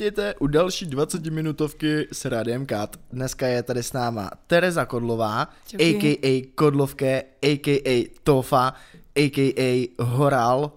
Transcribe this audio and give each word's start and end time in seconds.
vítejte 0.00 0.34
u 0.34 0.46
další 0.46 0.86
20 0.86 1.26
minutovky 1.26 2.08
s 2.12 2.24
Rádiem 2.24 2.66
Kat. 2.66 2.96
Dneska 3.12 3.46
je 3.46 3.62
tady 3.62 3.82
s 3.82 3.92
náma 3.92 4.30
Tereza 4.46 4.84
Kodlová, 4.84 5.48
Čauky. 5.66 5.84
a.k.a. 5.84 6.52
Kodlovké, 6.54 7.22
a.k.a. 7.42 8.10
Tofa, 8.22 8.74
a.k.a. 9.16 9.94
Horal. 10.02 10.72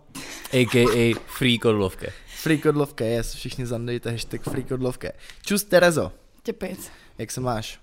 a.k.a. 0.54 1.20
Free 1.26 1.60
Kodlovke. 1.60 2.14
Free 2.38 2.58
Kodlovké, 2.58 3.10
yes, 3.10 3.34
všichni 3.34 3.66
zandejte 3.66 4.12
hashtag 4.12 4.42
Free 4.42 4.64
Kodlovké. 4.64 5.12
Čus 5.42 5.64
Terezo, 5.64 6.12
Těpic. 6.44 6.92
jak 7.18 7.32
se 7.32 7.42
máš? 7.42 7.80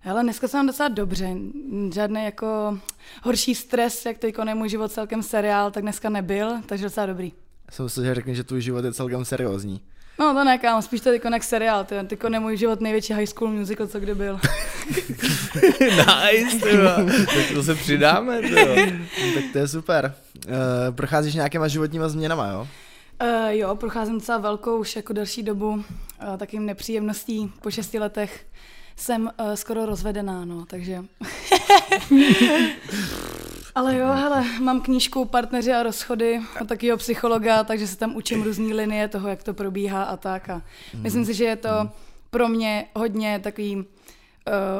Hele, 0.00 0.22
dneska 0.22 0.48
jsem 0.48 0.66
docela 0.66 0.88
dobře. 0.88 1.36
Žádný 1.94 2.24
jako 2.24 2.78
horší 3.22 3.54
stres, 3.54 4.06
jak 4.06 4.18
teďko 4.18 4.48
je 4.48 4.54
můj 4.54 4.68
život 4.68 4.92
celkem 4.92 5.22
seriál, 5.22 5.70
tak 5.70 5.82
dneska 5.82 6.08
nebyl, 6.08 6.62
takže 6.66 6.84
docela 6.84 7.06
dobrý. 7.06 7.32
Jsem 7.70 7.88
si 7.88 8.00
že 8.04 8.14
řekl, 8.14 8.34
že 8.34 8.44
tvůj 8.44 8.60
život 8.60 8.84
je 8.84 8.92
celkem 8.92 9.24
seriózní. 9.24 9.80
No 10.18 10.34
to 10.34 10.44
ne, 10.44 10.58
kámo, 10.58 10.82
spíš 10.82 11.00
to 11.00 11.10
teďko 11.10 11.28
jak 11.28 11.44
seriál. 11.44 11.84
Ty, 11.84 11.94
teďko 12.06 12.28
je 12.32 12.40
můj 12.40 12.56
život 12.56 12.80
největší 12.80 13.12
high 13.12 13.26
school 13.26 13.50
musical, 13.50 13.86
co 13.86 14.00
kdy 14.00 14.14
byl. 14.14 14.40
nice, 15.80 16.58
tyva. 16.62 16.96
Tak 17.26 17.54
to 17.54 17.62
se 17.62 17.74
přidáme. 17.74 18.42
No, 18.42 18.74
tak 19.34 19.44
to 19.52 19.58
je 19.58 19.68
super. 19.68 20.14
Uh, 20.46 20.52
procházíš 20.94 21.34
nějakýma 21.34 21.68
životníma 21.68 22.08
změnama, 22.08 22.48
jo? 22.48 22.68
Uh, 23.22 23.48
jo, 23.48 23.74
procházím 23.74 24.14
docela 24.14 24.38
velkou 24.38 24.78
už 24.78 24.96
jako 24.96 25.12
delší 25.12 25.42
dobu 25.42 25.70
uh, 25.70 25.82
takým 26.36 26.66
nepříjemností. 26.66 27.52
Po 27.62 27.70
šesti 27.70 27.98
letech 27.98 28.46
jsem 28.96 29.30
uh, 29.40 29.52
skoro 29.54 29.86
rozvedená, 29.86 30.44
no, 30.44 30.66
takže... 30.66 31.04
Ale 33.74 33.98
jo, 33.98 34.06
hele, 34.06 34.44
mám 34.60 34.80
knížku 34.80 35.24
Partneři 35.24 35.72
a 35.72 35.82
rozchody 35.82 36.40
od 36.60 36.68
takového 36.68 36.96
psychologa, 36.96 37.64
takže 37.64 37.86
se 37.86 37.96
tam 37.96 38.16
učím 38.16 38.42
různé 38.42 38.74
linie 38.74 39.08
toho, 39.08 39.28
jak 39.28 39.42
to 39.42 39.54
probíhá 39.54 40.02
a 40.04 40.16
tak. 40.16 40.50
A 40.50 40.62
myslím 40.94 41.24
si, 41.24 41.34
že 41.34 41.44
je 41.44 41.56
to 41.56 41.68
pro 42.30 42.48
mě 42.48 42.86
hodně 42.94 43.38
takový 43.38 43.76
uh, 43.76 43.82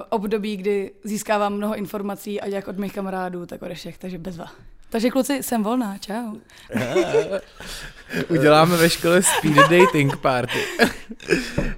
období, 0.08 0.56
kdy 0.56 0.90
získávám 1.04 1.54
mnoho 1.54 1.74
informací, 1.74 2.40
ať 2.40 2.50
jak 2.50 2.68
od 2.68 2.78
mých 2.78 2.92
kamarádů, 2.92 3.46
tak 3.46 3.62
ode 3.62 3.74
všech, 3.74 3.98
takže 3.98 4.18
bezva. 4.18 4.46
Takže 4.90 5.10
kluci, 5.10 5.42
jsem 5.42 5.62
volná, 5.62 5.98
čau. 5.98 6.36
Uděláme 8.28 8.76
ve 8.76 8.90
škole 8.90 9.22
speed 9.22 9.56
dating 9.70 10.16
party. 10.16 10.58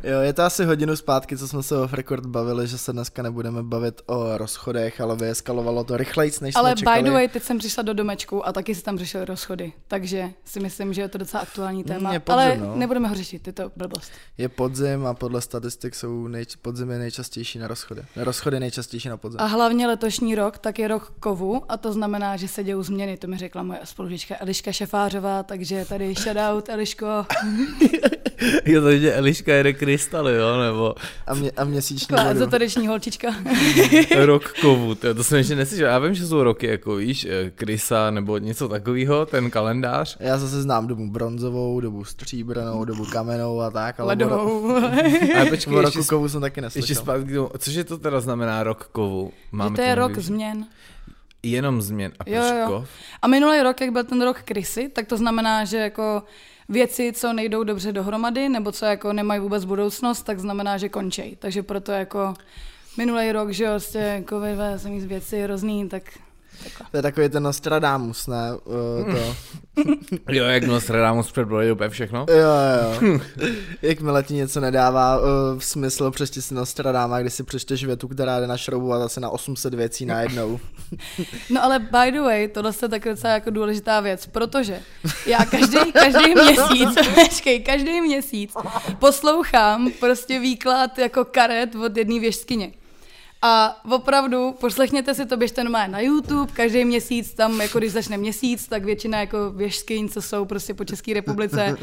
Jo, 0.03 0.21
je 0.21 0.33
to 0.33 0.43
asi 0.43 0.65
hodinu 0.65 0.97
zpátky, 0.97 1.37
co 1.39 1.49
jsme 1.49 1.63
se 1.63 1.79
off 1.79 1.93
record 1.93 2.27
bavili, 2.27 2.67
že 2.67 2.79
se 2.79 2.93
dneska 2.93 3.23
nebudeme 3.23 3.63
bavit 3.63 4.03
o 4.07 4.39
rozchodech, 4.39 5.01
ale 5.01 5.17
vyeskalovalo 5.17 5.85
to 5.85 5.97
rychlejc, 5.97 6.41
než 6.41 6.57
Ale 6.57 6.71
jsme 6.71 6.77
čekali. 6.77 7.03
by 7.03 7.09
the 7.09 7.13
way, 7.15 7.29
teď 7.29 7.43
jsem 7.43 7.59
přišla 7.59 7.83
do 7.83 7.95
domečku 7.95 8.47
a 8.47 8.53
taky 8.53 8.75
se 8.75 8.83
tam 8.83 8.99
řešily 8.99 9.25
rozchody, 9.25 9.73
takže 9.89 10.31
si 10.45 10.61
myslím, 10.61 10.93
že 10.93 11.01
je 11.01 11.09
to 11.09 11.19
docela 11.19 11.43
aktuální 11.43 11.85
téma. 11.85 12.13
je 12.13 12.21
podzim, 12.21 12.41
ale 12.41 12.57
no. 12.57 12.77
nebudeme 12.77 13.09
ho 13.09 13.15
řešit, 13.15 13.47
je 13.47 13.53
to 13.53 13.71
blbost. 13.77 14.13
Je 14.39 14.49
podzim 14.49 15.07
a 15.07 15.15
podle 15.15 15.41
statistik 15.41 15.95
jsou 15.95 16.29
nej, 16.29 16.45
podzim 16.63 16.91
je 16.91 16.99
nejčastější 16.99 17.59
na 17.59 17.69
rozchody. 17.69 18.03
Na 18.17 18.25
rozchody 18.25 18.61
nejčastější 18.61 19.09
na 19.09 19.17
podzim. 19.17 19.41
A 19.41 19.45
hlavně 19.47 19.87
letošní 19.87 20.35
rok, 20.35 20.59
tak 20.59 20.79
je 20.79 20.89
rok 20.89 21.13
kovu 21.21 21.63
a 21.69 21.77
to 21.77 21.93
znamená, 21.93 22.37
že 22.37 22.49
se 22.49 22.65
dějou 22.65 22.83
změny, 22.83 23.17
to 23.17 23.27
mi 23.27 23.39
řekla 23.39 23.63
moje 23.63 23.81
spolužička 23.85 24.35
Eliška 24.41 24.73
Šefářová, 24.73 25.43
takže 25.43 25.85
tady 25.89 26.15
shoutout 26.25 26.69
Eliško. 26.69 27.07
Jo, 28.67 28.83
takže 28.83 29.15
Eliška 29.15 29.55
jede 29.55 29.73
krystaly, 29.73 30.35
jo, 30.35 30.57
nebo 30.59 30.95
A, 31.27 31.35
mě, 31.35 31.51
a 31.51 31.65
měsíční 31.65 32.07
Taková 32.07 32.29
vodu. 32.29 32.37
ezoteriční 32.37 32.87
holčička. 32.87 33.35
rok 34.17 34.53
kovu, 34.61 34.95
tyjo, 34.95 35.15
to 35.15 35.25
jsem 35.25 35.39
ještě 35.39 35.57
neslyšel. 35.57 35.87
Já 35.87 35.99
vím, 35.99 36.15
že 36.15 36.27
jsou 36.27 36.43
roky, 36.43 36.67
jako 36.67 36.97
víš, 36.97 37.25
eh, 37.31 37.51
krysa 37.51 38.11
nebo 38.11 38.39
něco 38.39 38.69
takového, 38.69 39.27
ten 39.27 39.51
kalendář. 39.51 40.17
Já 40.21 40.39
zase 40.39 40.63
znám 40.63 40.87
dobu 40.87 41.11
bronzovou, 41.11 41.81
dobu 41.81 42.05
stříbrnou, 42.05 42.85
dobu 42.85 43.05
kamenou 43.05 43.61
a 43.61 43.71
tak, 43.71 44.01
ale 44.01 44.09
Ledovou. 44.09 44.71
Ale 45.37 45.47
počkej, 45.51 45.75
o 45.77 45.81
ještě, 45.81 45.99
roku 45.99 46.09
kovu 46.09 46.29
jsem 46.29 46.41
taky 46.41 46.61
ještě 46.65 46.79
neslyšel. 46.79 47.03
zpátky 47.03 47.31
k 47.31 47.35
tomu, 47.35 47.51
cože 47.59 47.85
to 47.85 47.99
teda 47.99 48.21
znamená 48.21 48.63
rok 48.63 48.89
kovu? 48.93 49.33
Že 49.65 49.71
to 49.77 49.83
je 49.83 49.95
rok 49.95 50.19
změn. 50.19 50.67
Jenom 51.45 51.83
změn. 51.83 52.13
A 52.21 52.25
Jo, 52.27 52.43
jo. 52.71 52.85
A 53.23 53.29
minulý 53.29 53.61
rok, 53.61 53.81
jak 53.81 53.91
byl 53.91 54.05
ten 54.05 54.23
rok 54.23 54.43
krysy, 54.43 54.89
tak 54.89 55.07
to 55.07 55.17
znamená, 55.17 55.65
že 55.65 55.77
jako 55.77 56.23
věci, 56.69 57.13
co 57.13 57.33
nejdou 57.33 57.65
dobře 57.65 57.93
dohromady, 57.93 58.49
nebo 58.49 58.73
co 58.73 58.87
jako 58.87 59.13
nemají 59.13 59.41
vůbec 59.41 59.65
budoucnost, 59.65 60.23
tak 60.23 60.41
znamená, 60.41 60.79
že 60.79 60.89
končí. 60.89 61.37
Takže 61.39 61.63
proto 61.63 61.93
jako 61.93 62.35
minulý 62.97 63.33
rok, 63.33 63.51
že 63.51 63.65
jo, 63.65 63.71
prostě 63.71 63.99
jako 63.99 64.41
ve 64.41 64.79
samý 64.79 65.01
věci 65.01 65.43
hrozný, 65.43 65.89
tak 65.89 66.03
takhle. 66.63 66.87
To 66.91 66.97
je 66.97 67.03
takový 67.03 67.29
ten 67.29 67.43
Nostradamus, 67.43 68.27
ne? 68.27 68.53
Uh, 68.65 69.15
to. 69.15 69.37
Jo, 70.33 70.45
jak 70.45 70.65
Nostradamus 70.65 71.33
předvolil 71.33 71.73
úplně 71.73 71.91
všechno. 71.91 72.27
Jo, 72.31 72.37
jo. 73.03 73.21
Jakmile 73.83 74.23
ti 74.23 74.35
něco 74.35 74.61
nedává 74.61 75.19
uh, 75.19 75.27
smysl, 75.59 76.11
přečti 76.11 76.43
si 76.43 76.55
Nostradáma, 76.55 77.21
když 77.21 77.35
si 77.35 77.43
přečteš 77.43 77.85
větu, 77.85 78.09
která 78.09 78.41
jde 78.41 78.47
našroubovat 78.47 79.03
asi 79.03 79.21
na 79.21 79.31
800 79.31 79.75
věcí 79.75 80.07
najednou. 80.07 80.61
No 81.51 81.65
ale 81.65 81.79
by 81.79 82.13
the 82.13 82.21
way, 82.21 82.49
tohle 82.49 82.73
je 82.83 82.89
tak 82.89 83.05
docela 83.05 83.33
jako 83.33 83.51
důležitá 83.51 84.01
věc, 84.01 84.27
protože 84.27 84.81
já 85.27 85.45
každý, 85.45 85.93
každý 85.93 86.35
měsíc, 86.35 87.09
počkej, 87.15 87.61
každý 87.61 88.01
měsíc 88.01 88.55
poslouchám 88.99 89.91
prostě 90.01 90.39
výklad 90.39 90.99
jako 90.99 91.25
karet 91.25 91.75
od 91.75 91.97
jedné 91.97 92.21
věžskyně. 92.21 92.73
A 93.47 93.81
opravdu, 93.91 94.53
poslechněte 94.61 95.15
si 95.15 95.27
to, 95.27 95.37
běžte 95.37 95.65
normálně 95.65 95.93
na 95.93 96.01
YouTube, 96.01 96.53
každý 96.53 96.85
měsíc, 96.85 97.35
tam 97.35 97.61
jako 97.61 97.79
když 97.79 97.93
začne 97.93 98.17
měsíc, 98.17 98.69
tak 98.69 98.85
většina 98.85 99.21
jako 99.21 99.51
věžskyň, 99.51 100.09
co 100.09 100.23
jsou 100.23 100.45
prostě 100.45 100.75
po 100.75 100.85
České 100.85 101.15
republice, 101.15 101.77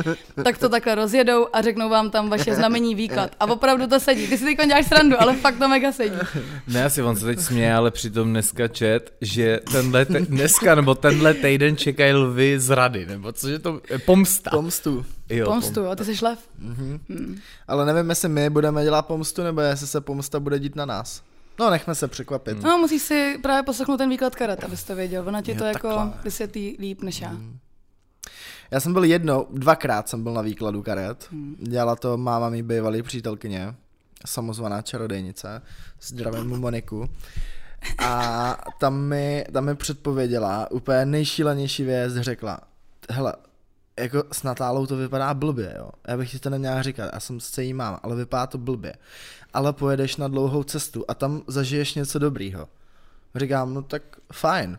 tak 0.44 0.57
to 0.57 0.69
takhle 0.69 0.95
rozjedou 0.95 1.47
a 1.53 1.61
řeknou 1.61 1.89
vám 1.89 2.09
tam 2.09 2.29
vaše 2.29 2.55
znamení 2.55 2.95
výklad. 2.95 3.35
A 3.39 3.45
opravdu 3.45 3.88
to 3.88 4.00
sedí. 4.00 4.27
Ty 4.27 4.38
si 4.38 4.45
teď 4.45 4.67
děláš 4.67 4.88
srandu, 4.88 5.21
ale 5.21 5.35
fakt 5.35 5.57
to 5.59 5.67
mega 5.67 5.91
sedí. 5.91 6.16
Ne, 6.67 6.85
asi 6.85 7.03
on 7.03 7.16
se 7.16 7.25
teď 7.25 7.39
směje, 7.39 7.73
ale 7.73 7.91
přitom 7.91 8.29
dneska 8.29 8.67
čet, 8.67 9.13
že 9.21 9.59
tenhle 9.71 10.05
te- 10.05 10.19
dneska 10.19 10.75
nebo 10.75 10.95
tenhle 10.95 11.33
týden 11.33 11.77
čekají 11.77 12.13
lvy 12.13 12.59
z 12.59 12.69
rady, 12.69 13.05
nebo 13.05 13.31
což 13.31 13.51
je 13.51 13.59
to, 13.59 13.81
pomsta. 14.05 14.50
Pomstu. 14.50 15.05
jo, 15.29 15.45
Pomstu, 15.45 15.79
jo, 15.79 15.95
ty 15.95 16.05
jsi 16.05 16.25
lev. 16.25 16.39
Ale 17.67 17.85
nevím, 17.85 18.09
jestli 18.09 18.29
my 18.29 18.50
budeme 18.50 18.83
dělat 18.83 19.05
pomstu, 19.05 19.44
nebo 19.44 19.61
jestli 19.61 19.88
se 19.88 20.01
pomsta 20.01 20.39
bude 20.39 20.59
dít 20.59 20.75
na 20.75 20.85
nás. 20.85 21.21
No, 21.59 21.69
nechme 21.69 21.95
se 21.95 22.07
překvapit. 22.07 22.63
No, 22.63 22.78
musíš 22.78 23.01
si 23.01 23.39
právě 23.41 23.63
poslechnout 23.63 23.97
ten 23.97 24.09
výklad 24.09 24.35
karet, 24.35 24.63
abys 24.63 24.84
to 24.84 24.95
věděl. 24.95 25.28
Ona 25.28 25.41
ti 25.41 25.51
Jo, 25.51 25.57
to 25.57 25.66
jako 25.66 25.88
takhle. 25.88 26.13
Vysvětlí 26.23 26.78
líp 26.79 27.01
než 27.01 27.22
já. 27.22 27.38
Já 28.72 28.79
jsem 28.79 28.94
byl 28.94 29.03
jedno, 29.03 29.47
dvakrát 29.50 30.09
jsem 30.09 30.23
byl 30.23 30.34
na 30.34 30.41
výkladu 30.41 30.84
karet. 30.84 31.28
Hmm. 31.31 31.56
Dělala 31.59 31.95
to 31.95 32.17
máma 32.17 32.50
mý 32.50 32.63
bývalý 32.63 33.01
přítelkyně, 33.01 33.75
samozvaná 34.25 34.81
čarodejnice, 34.81 35.62
zdravím 36.01 36.47
mu 36.47 36.57
Moniku. 36.57 37.09
A 38.00 38.57
tam 38.79 39.01
mi, 39.01 39.45
tam 39.53 39.66
mi 39.66 39.75
předpověděla 39.75 40.72
úplně 40.72 41.06
nejšílenější 41.06 41.83
věc, 41.83 42.16
řekla, 42.16 42.59
hele, 43.09 43.33
jako 44.01 44.23
s 44.31 44.44
Natálou 44.44 44.85
to 44.85 44.95
vypadá 44.95 45.34
blbě, 45.34 45.75
jo. 45.78 45.89
Já 46.07 46.17
bych 46.17 46.31
ti 46.31 46.39
to 46.39 46.50
neměla 46.50 46.81
říkat, 46.81 47.09
já 47.13 47.19
jsem 47.19 47.39
se 47.39 47.63
jí 47.63 47.73
mám, 47.73 48.00
ale 48.03 48.16
vypadá 48.16 48.47
to 48.47 48.57
blbě. 48.57 48.94
Ale 49.53 49.73
pojedeš 49.73 50.17
na 50.17 50.28
dlouhou 50.28 50.63
cestu 50.63 51.06
a 51.07 51.13
tam 51.13 51.41
zažiješ 51.47 51.95
něco 51.95 52.19
dobrýho. 52.19 52.67
Říkám, 53.35 53.73
no 53.73 53.81
tak 53.81 54.01
fajn. 54.34 54.78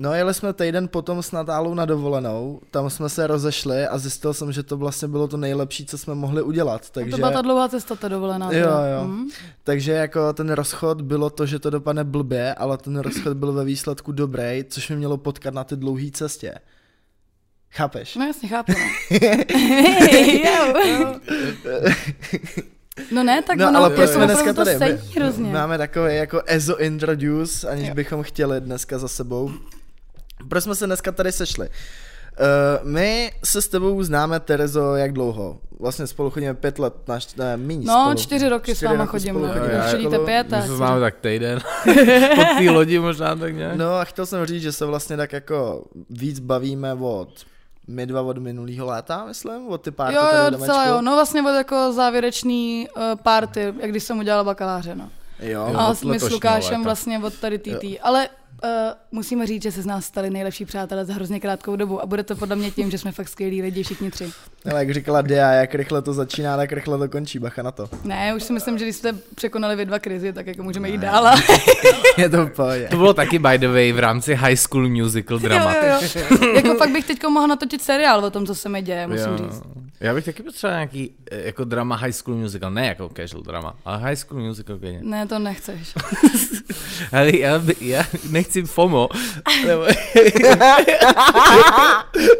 No 0.00 0.14
jeli 0.14 0.34
jsme 0.34 0.52
týden 0.52 0.88
potom 0.88 1.22
s 1.22 1.32
Natálou 1.32 1.74
na 1.74 1.84
dovolenou, 1.84 2.60
tam 2.70 2.90
jsme 2.90 3.08
se 3.08 3.26
rozešli 3.26 3.86
a 3.86 3.98
zjistil 3.98 4.34
jsem, 4.34 4.52
že 4.52 4.62
to 4.62 4.76
vlastně 4.76 5.08
bylo 5.08 5.28
to 5.28 5.36
nejlepší, 5.36 5.86
co 5.86 5.98
jsme 5.98 6.14
mohli 6.14 6.42
udělat. 6.42 6.90
Takže... 6.90 6.92
Takže, 6.92 7.10
To 7.10 7.16
byla 7.16 7.30
ta 7.30 7.42
dlouhá 7.42 7.68
cesta, 7.68 7.96
ta 7.96 8.08
dovolená. 8.08 8.52
Jo, 8.52 8.70
jo. 8.96 9.04
Mhm. 9.04 9.28
takže 9.64 9.92
jako 9.92 10.32
ten 10.32 10.50
rozchod 10.50 11.00
bylo 11.00 11.30
to, 11.30 11.46
že 11.46 11.58
to 11.58 11.70
dopadne 11.70 12.04
blbě, 12.04 12.54
ale 12.54 12.78
ten 12.78 12.96
rozchod 12.96 13.36
byl 13.36 13.52
ve 13.52 13.64
výsledku 13.64 14.12
dobrý, 14.12 14.64
což 14.68 14.90
mi 14.90 14.96
mělo 14.96 15.16
potkat 15.16 15.54
na 15.54 15.64
ty 15.64 15.76
dlouhé 15.76 16.10
cestě. 16.12 16.54
Chápeš? 17.74 18.16
No 18.16 18.26
jasně, 18.26 18.48
chápu. 18.48 18.72
No. 20.44 21.14
no 23.12 23.22
ne, 23.24 23.42
tak 23.42 23.56
no, 23.56 23.68
ono, 23.68 23.78
ale 23.78 23.86
jako 23.90 23.96
proč 23.96 24.10
jsme 24.10 24.24
opravdu 24.24 24.42
dneska 24.44 24.52
to 24.52 24.64
tady? 24.64 24.78
sedí 24.78 25.12
hrozně. 25.20 25.52
Máme 25.52 25.78
takový 25.78 26.16
jako 26.16 26.42
EZO 26.46 26.76
introduce, 26.80 27.68
aniž 27.68 27.88
Jo. 27.88 27.94
bychom 27.94 28.22
chtěli 28.22 28.60
dneska 28.60 28.98
za 28.98 29.08
sebou. 29.08 29.50
Proč 30.48 30.64
jsme 30.64 30.74
se 30.74 30.86
dneska 30.86 31.12
tady 31.12 31.32
sešli? 31.32 31.68
Uh, 31.68 32.88
my 32.90 33.32
se 33.44 33.62
s 33.62 33.68
tebou 33.68 34.02
známe, 34.02 34.40
Terezo, 34.40 34.96
jak 34.96 35.12
dlouho? 35.12 35.58
Vlastně 35.80 36.06
spolu 36.06 36.30
chodíme 36.30 36.54
pět 36.54 36.78
let, 36.78 36.94
naš, 37.08 37.34
ne, 37.34 37.56
míň 37.56 37.84
No, 37.84 38.00
spolu. 38.04 38.16
čtyři 38.16 38.48
roky 38.48 38.74
s 38.74 38.76
Čtyři 38.76 38.86
váma 38.86 39.04
roky 39.04 39.10
chodím, 39.10 39.34
no. 39.34 39.48
chodíme. 39.48 39.68
Já- 39.72 39.80
Když 39.80 39.90
chodíte 39.90 40.10
Spolu- 40.16 40.24
pět, 40.26 40.42
My 40.44 40.50
tak 40.50 40.62
se 40.66 40.76
známe 40.76 41.00
tak 41.00 41.14
týden. 41.20 41.60
po 42.34 42.44
té 42.58 42.70
lodi 42.70 42.98
možná 42.98 43.36
tak 43.36 43.54
nějak. 43.54 43.76
No 43.76 43.94
a 43.94 44.04
chtěl 44.04 44.26
jsem 44.26 44.46
říct, 44.46 44.62
že 44.62 44.72
se 44.72 44.86
vlastně 44.86 45.16
tak 45.16 45.32
jako 45.32 45.84
víc 46.10 46.38
bavíme 46.40 46.94
od 46.94 47.28
my 47.86 48.06
dva 48.06 48.22
od 48.22 48.38
minulého 48.38 48.86
léta, 48.86 49.24
myslím, 49.24 49.68
od 49.68 49.82
ty 49.82 49.90
pár 49.90 50.14
Jo, 50.14 50.22
jo, 50.22 50.50
docela 50.50 50.86
jo. 50.86 51.02
No 51.02 51.14
vlastně 51.14 51.42
od 51.42 51.54
jako 51.54 51.92
závěrečný 51.92 52.88
uh, 52.96 53.02
party, 53.22 53.74
jak 53.80 53.90
když 53.90 54.04
jsem 54.04 54.18
udělala 54.18 54.44
bakaláře, 54.44 54.94
no. 54.94 55.10
Jo. 55.40 55.74
A 55.76 55.94
my 56.06 56.20
s 56.20 56.30
Lukášem 56.30 56.72
léta. 56.72 56.84
vlastně 56.84 57.18
od 57.18 57.34
tady 57.38 57.58
TT. 57.58 57.84
Ale 58.02 58.28
uh, 58.64 58.70
musíme 59.12 59.46
říct, 59.46 59.62
že 59.62 59.72
se 59.72 59.82
z 59.82 59.86
nás 59.86 60.04
stali 60.04 60.30
nejlepší 60.30 60.64
přátelé 60.64 61.04
za 61.04 61.14
hrozně 61.14 61.40
krátkou 61.40 61.76
dobu 61.76 62.02
a 62.02 62.06
bude 62.06 62.22
to 62.22 62.36
podle 62.36 62.56
mě 62.56 62.70
tím, 62.70 62.90
že 62.90 62.98
jsme 62.98 63.12
fakt 63.12 63.28
skvělí 63.28 63.62
lidi 63.62 63.82
všichni 63.82 64.10
tři. 64.10 64.30
ale 64.70 64.80
jak 64.80 64.90
říkala 64.94 65.22
Dia, 65.22 65.50
jak 65.52 65.74
rychle 65.74 66.02
to 66.02 66.12
začíná, 66.12 66.56
tak 66.56 66.72
rychle 66.72 66.98
to 66.98 67.08
končí, 67.08 67.38
bacha 67.38 67.62
na 67.62 67.70
to. 67.70 67.88
Ne, 68.04 68.34
už 68.34 68.42
si 68.42 68.52
myslím, 68.52 68.78
že 68.78 68.84
když 68.84 68.96
jste 68.96 69.12
překonali 69.34 69.76
vy 69.76 69.84
dva 69.84 69.98
krizi, 69.98 70.32
tak 70.32 70.46
jako 70.46 70.62
můžeme 70.62 70.90
jít 70.90 71.00
dál. 71.00 71.36
Je 72.18 72.28
to 72.28 72.46
pohodě. 72.46 72.88
To 72.90 72.96
bylo 72.96 73.14
taky 73.14 73.38
by 73.38 73.58
the 73.58 73.68
way 73.68 73.92
v 73.92 73.98
rámci 73.98 74.34
High 74.34 74.56
School 74.56 74.88
Musical 74.88 75.38
drama. 75.38 75.74
Jo, 75.74 75.82
jo, 76.14 76.22
jo. 76.40 76.52
jako 76.54 76.74
fakt 76.74 76.90
bych 76.90 77.04
teď 77.06 77.22
mohla 77.22 77.46
natočit 77.46 77.82
seriál 77.82 78.24
o 78.24 78.30
tom, 78.30 78.46
co 78.46 78.54
se 78.54 78.68
mi 78.68 78.82
děje, 78.82 79.06
musím 79.06 79.30
Jo. 79.32 79.38
říct. 79.38 79.62
Já 80.04 80.14
bych 80.14 80.24
taky 80.24 80.42
potřeboval 80.42 80.76
nějaký 80.78 81.14
eh, 81.30 81.42
jako 81.46 81.64
drama 81.64 81.96
High 81.96 82.12
School 82.12 82.36
Musical, 82.36 82.70
ne 82.70 82.86
jako 82.86 83.10
casual 83.16 83.42
drama, 83.42 83.74
ale 83.84 83.98
High 83.98 84.16
School 84.16 84.40
Musical 84.42 84.78
klidně. 84.78 85.00
Ne, 85.02 85.26
to 85.26 85.38
nechceš. 85.38 85.94
Ale 87.12 87.36
já, 87.38 87.58
by- 87.58 87.76
já 87.80 88.02
nechci 88.30 88.62
FOMO, 88.62 89.08
nebo... 89.66 89.84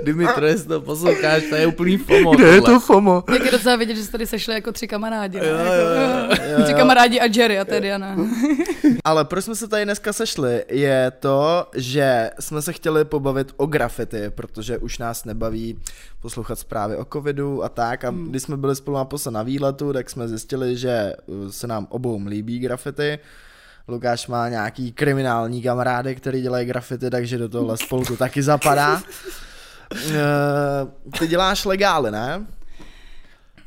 Dimitro, 0.02 0.46
jestli 0.46 0.68
to 0.68 0.80
posloucháš, 0.80 1.42
to 1.50 1.56
je 1.56 1.66
úplný 1.66 1.96
FOMO. 1.96 2.36
tohle. 2.36 2.80
FOMO? 2.80 3.24
Jak 3.32 3.44
je 3.44 3.50
docela 3.50 3.76
vidět, 3.76 3.94
že 3.96 4.04
se 4.04 4.12
tady 4.12 4.26
sešli 4.26 4.54
jako 4.54 4.72
tři 4.72 4.88
kamarádi. 4.88 5.40
Ne? 5.40 5.46
Jo, 5.46 5.54
Jako, 5.54 5.64
jo, 5.64 6.58
jo, 6.58 6.58
tři 6.62 6.72
jo. 6.72 6.78
kamarádi 6.78 7.20
a 7.20 7.24
Jerry 7.36 7.58
a 7.58 7.64
tedy 7.64 7.80
Diana. 7.80 8.16
Ale 9.04 9.24
proč 9.24 9.44
jsme 9.44 9.54
se 9.54 9.68
tady 9.68 9.84
dneska 9.84 10.12
sešli, 10.12 10.64
je 10.68 11.12
to, 11.20 11.66
že 11.74 12.30
jsme 12.40 12.62
se 12.62 12.72
chtěli 12.72 13.04
pobavit 13.04 13.52
o 13.56 13.66
graffiti, 13.66 14.30
protože 14.30 14.78
už 14.78 14.98
nás 14.98 15.24
nebaví 15.24 15.78
poslouchat 16.20 16.58
zprávy 16.58 16.96
o 16.96 17.04
covidu 17.04 17.53
a 17.62 17.68
tak. 17.68 18.04
A 18.04 18.10
když 18.28 18.42
jsme 18.42 18.56
byli 18.56 18.76
spolu 18.76 18.96
naposled 18.96 19.32
na 19.32 19.42
výletu, 19.42 19.92
tak 19.92 20.10
jsme 20.10 20.28
zjistili, 20.28 20.76
že 20.76 21.12
uh, 21.26 21.48
se 21.48 21.66
nám 21.66 21.86
obou 21.90 22.20
líbí 22.26 22.58
graffiti. 22.58 23.18
Lukáš 23.88 24.26
má 24.26 24.48
nějaký 24.48 24.92
kriminální 24.92 25.62
kamarády, 25.62 26.14
který 26.14 26.42
dělají 26.42 26.66
graffiti, 26.66 27.10
takže 27.10 27.38
do 27.38 27.48
tohle 27.48 27.76
spolku 27.76 28.16
taky 28.16 28.42
zapadá. 28.42 29.02
Eh, 29.94 31.18
Ty 31.18 31.26
děláš 31.26 31.64
legály, 31.64 32.10
ne? 32.10 32.46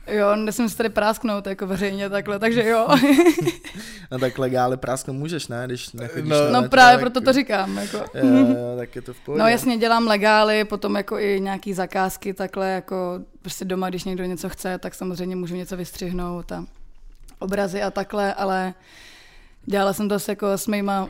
Jo, 0.08 0.36
nesmím 0.36 0.70
se 0.70 0.78
tady 0.78 0.90
prásknout 0.90 1.48
jako 1.48 1.68
veřejně 1.68 2.10
takhle, 2.10 2.40
takže 2.40 2.68
jo. 2.70 2.88
No 4.12 4.20
tak 4.20 4.38
legály 4.38 4.78
prásknout 4.78 5.18
můžeš, 5.18 5.48
ne? 5.48 5.64
Když 5.66 5.92
nechodíš 5.94 6.30
No, 6.30 6.50
na 6.52 6.62
No 6.62 6.70
právě 6.70 6.96
tak- 6.98 7.02
proto 7.02 7.22
to 7.22 7.34
říkám. 7.34 7.78
Jako. 7.78 7.98
Jo, 7.98 8.26
jo, 8.38 8.76
tak 8.78 8.96
je 8.96 9.02
to 9.02 9.14
v 9.14 9.20
pohodě. 9.20 9.44
No 9.44 9.50
jasně, 9.50 9.78
dělám 9.78 10.08
legály, 10.08 10.64
potom 10.66 10.96
jako 10.96 11.20
i 11.20 11.40
nějaký 11.42 11.74
zakázky 11.74 12.34
takhle, 12.34 12.70
jako 12.72 13.20
prostě 13.42 13.66
doma, 13.66 13.90
když 13.90 14.04
někdo 14.04 14.24
něco 14.24 14.50
chce, 14.50 14.78
tak 14.78 14.96
samozřejmě 14.96 15.36
můžu 15.36 15.56
něco 15.56 15.78
vystřihnout 15.78 16.52
a 16.52 16.66
obrazy 17.40 17.82
a 17.84 17.92
takhle, 17.92 18.34
ale 18.34 18.74
dělala 19.66 19.94
jsem 19.94 20.10
to 20.10 20.16
asi 20.16 20.32
jako 20.32 20.58
s 20.58 20.68
mýma 20.68 21.04
uh, 21.04 21.10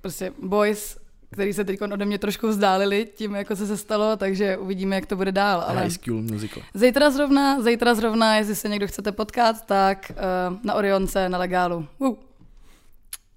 prostě 0.00 0.32
boys, 0.42 0.98
který 1.32 1.52
se 1.52 1.64
teď 1.64 1.82
ode 1.82 2.04
mě 2.04 2.18
trošku 2.18 2.48
vzdálili 2.48 3.08
tím, 3.14 3.34
jako 3.34 3.56
co 3.56 3.66
se 3.66 3.76
stalo, 3.76 4.16
takže 4.16 4.56
uvidíme, 4.56 4.96
jak 4.96 5.06
to 5.06 5.16
bude 5.16 5.32
dál. 5.32 5.64
Ale 5.66 5.80
High 5.80 5.90
School 5.90 6.22
Musical. 6.22 6.62
zítra 6.74 7.10
zrovna, 7.10 7.62
zítra 7.62 7.94
zrovna, 7.94 8.36
jestli 8.36 8.54
se 8.54 8.68
někdo 8.68 8.86
chcete 8.86 9.12
potkat, 9.12 9.66
tak 9.66 10.12
uh, 10.50 10.58
na 10.64 10.74
Orionce, 10.74 11.28
na 11.28 11.38
legálu. 11.38 11.86
Uh. 11.98 12.16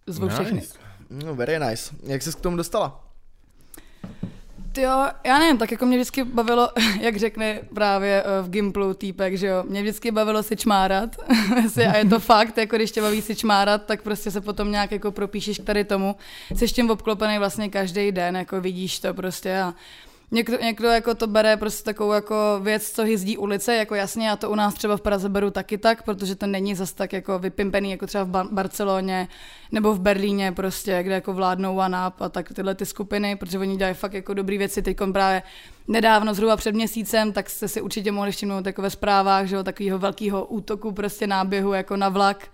Zvu 0.08 0.30
všechny. 0.30 0.60
Nice. 0.60 0.78
No, 1.10 1.36
very 1.36 1.60
nice. 1.60 1.96
Jak 2.04 2.22
jsi 2.22 2.32
k 2.32 2.36
tomu 2.36 2.58
dostala? 2.58 3.04
Jo, 4.78 5.08
já 5.24 5.40
nevím, 5.40 5.58
tak 5.58 5.72
jako 5.72 5.86
mě 5.86 5.98
vždycky 5.98 6.24
bavilo, 6.24 6.70
jak 7.02 7.18
řekne 7.18 7.60
právě 7.74 8.24
eh, 8.24 8.42
v 8.42 8.50
Gimplu 8.50 8.94
týpek, 8.94 9.38
že 9.38 9.48
jo, 9.48 9.64
mě 9.68 9.82
vždycky 9.82 10.12
bavilo 10.12 10.44
si 10.44 10.56
čmárat 10.56 11.16
a 11.92 11.98
je 11.98 12.06
to 12.06 12.20
fakt, 12.20 12.58
jako 12.58 12.76
když 12.76 12.92
tě 12.92 13.02
baví 13.02 13.22
si 13.22 13.36
čmárat, 13.36 13.86
tak 13.86 14.02
prostě 14.02 14.32
se 14.32 14.42
potom 14.42 14.72
nějak 14.72 14.92
jako 14.92 15.12
propíšeš 15.12 15.58
tady 15.66 15.84
tomu, 15.84 16.16
jsi 16.56 16.68
tím 16.68 16.92
obklopený 16.92 17.38
vlastně 17.38 17.70
každý 17.70 18.12
den, 18.12 18.38
jako 18.38 18.62
vidíš 18.62 19.00
to 19.00 19.14
prostě 19.14 19.60
a 19.60 19.74
Někdo, 20.32 20.58
někdo 20.62 20.88
jako 20.88 21.16
to 21.16 21.28
bere 21.28 21.58
prostě 21.58 21.84
takovou 21.84 22.12
jako 22.12 22.60
věc, 22.64 22.92
co 22.92 23.04
hyzdí 23.04 23.38
ulice, 23.38 23.76
jako 23.76 23.96
jasně, 23.96 24.28
já 24.28 24.36
to 24.36 24.50
u 24.50 24.56
nás 24.56 24.74
třeba 24.74 24.98
v 24.98 25.02
Praze 25.02 25.30
beru 25.30 25.52
taky 25.52 25.78
tak, 25.78 26.04
protože 26.04 26.36
to 26.36 26.48
není 26.48 26.76
zas 26.76 26.94
tak 26.94 27.14
jako 27.14 27.40
vypimpený, 27.40 27.92
jako 27.92 28.08
třeba 28.08 28.24
v 28.24 28.30
Bar- 28.30 28.48
Barceloně 28.52 29.28
nebo 29.72 29.94
v 29.94 30.00
Berlíně 30.00 30.52
prostě, 30.52 31.04
kde 31.04 31.14
jako 31.14 31.34
vládnou 31.34 31.78
OneUp 31.78 32.22
a 32.22 32.30
tak 32.30 32.54
tyhle 32.54 32.76
ty 32.76 32.86
skupiny, 32.86 33.36
protože 33.36 33.60
oni 33.60 33.78
dělají 33.78 33.96
fakt 33.96 34.14
jako 34.14 34.34
dobrý 34.34 34.58
věci, 34.58 34.82
teď 34.82 34.98
právě 35.14 35.44
nedávno, 35.88 36.34
zhruba 36.34 36.58
před 36.58 36.76
měsícem, 36.76 37.34
tak 37.34 37.50
jste 37.50 37.68
si 37.68 37.82
určitě 37.82 38.12
mohli 38.12 38.32
všimnout 38.32 38.66
jako 38.66 38.82
ve 38.82 38.90
zprávách, 38.90 39.46
že 39.46 39.56
jo, 39.56 39.64
takového 39.64 40.00
velkého 40.00 40.46
útoku 40.46 40.92
prostě 40.92 41.28
náběhu 41.28 41.74
jako 41.74 41.98
na 41.98 42.10
vlak, 42.10 42.48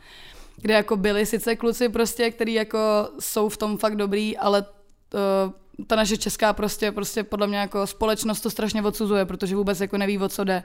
kde 0.61 0.73
jako 0.73 0.97
byli 0.97 1.25
sice 1.25 1.55
kluci 1.55 1.89
prostě, 1.89 2.31
který 2.31 2.53
jako 2.53 3.09
jsou 3.19 3.49
v 3.49 3.57
tom 3.57 3.77
fakt 3.77 3.95
dobrý, 3.95 4.37
ale 4.37 4.65
uh, 5.13 5.53
ta 5.87 5.95
naše 5.95 6.17
česká 6.17 6.53
prostě, 6.53 6.91
prostě 6.91 7.23
podle 7.23 7.47
mě 7.47 7.57
jako 7.57 7.87
společnost 7.87 8.41
to 8.41 8.49
strašně 8.49 8.81
odsuzuje, 8.81 9.25
protože 9.25 9.55
vůbec 9.55 9.81
jako 9.81 9.97
neví, 9.97 10.17
o 10.17 10.29
co 10.29 10.43
jde. 10.43 10.63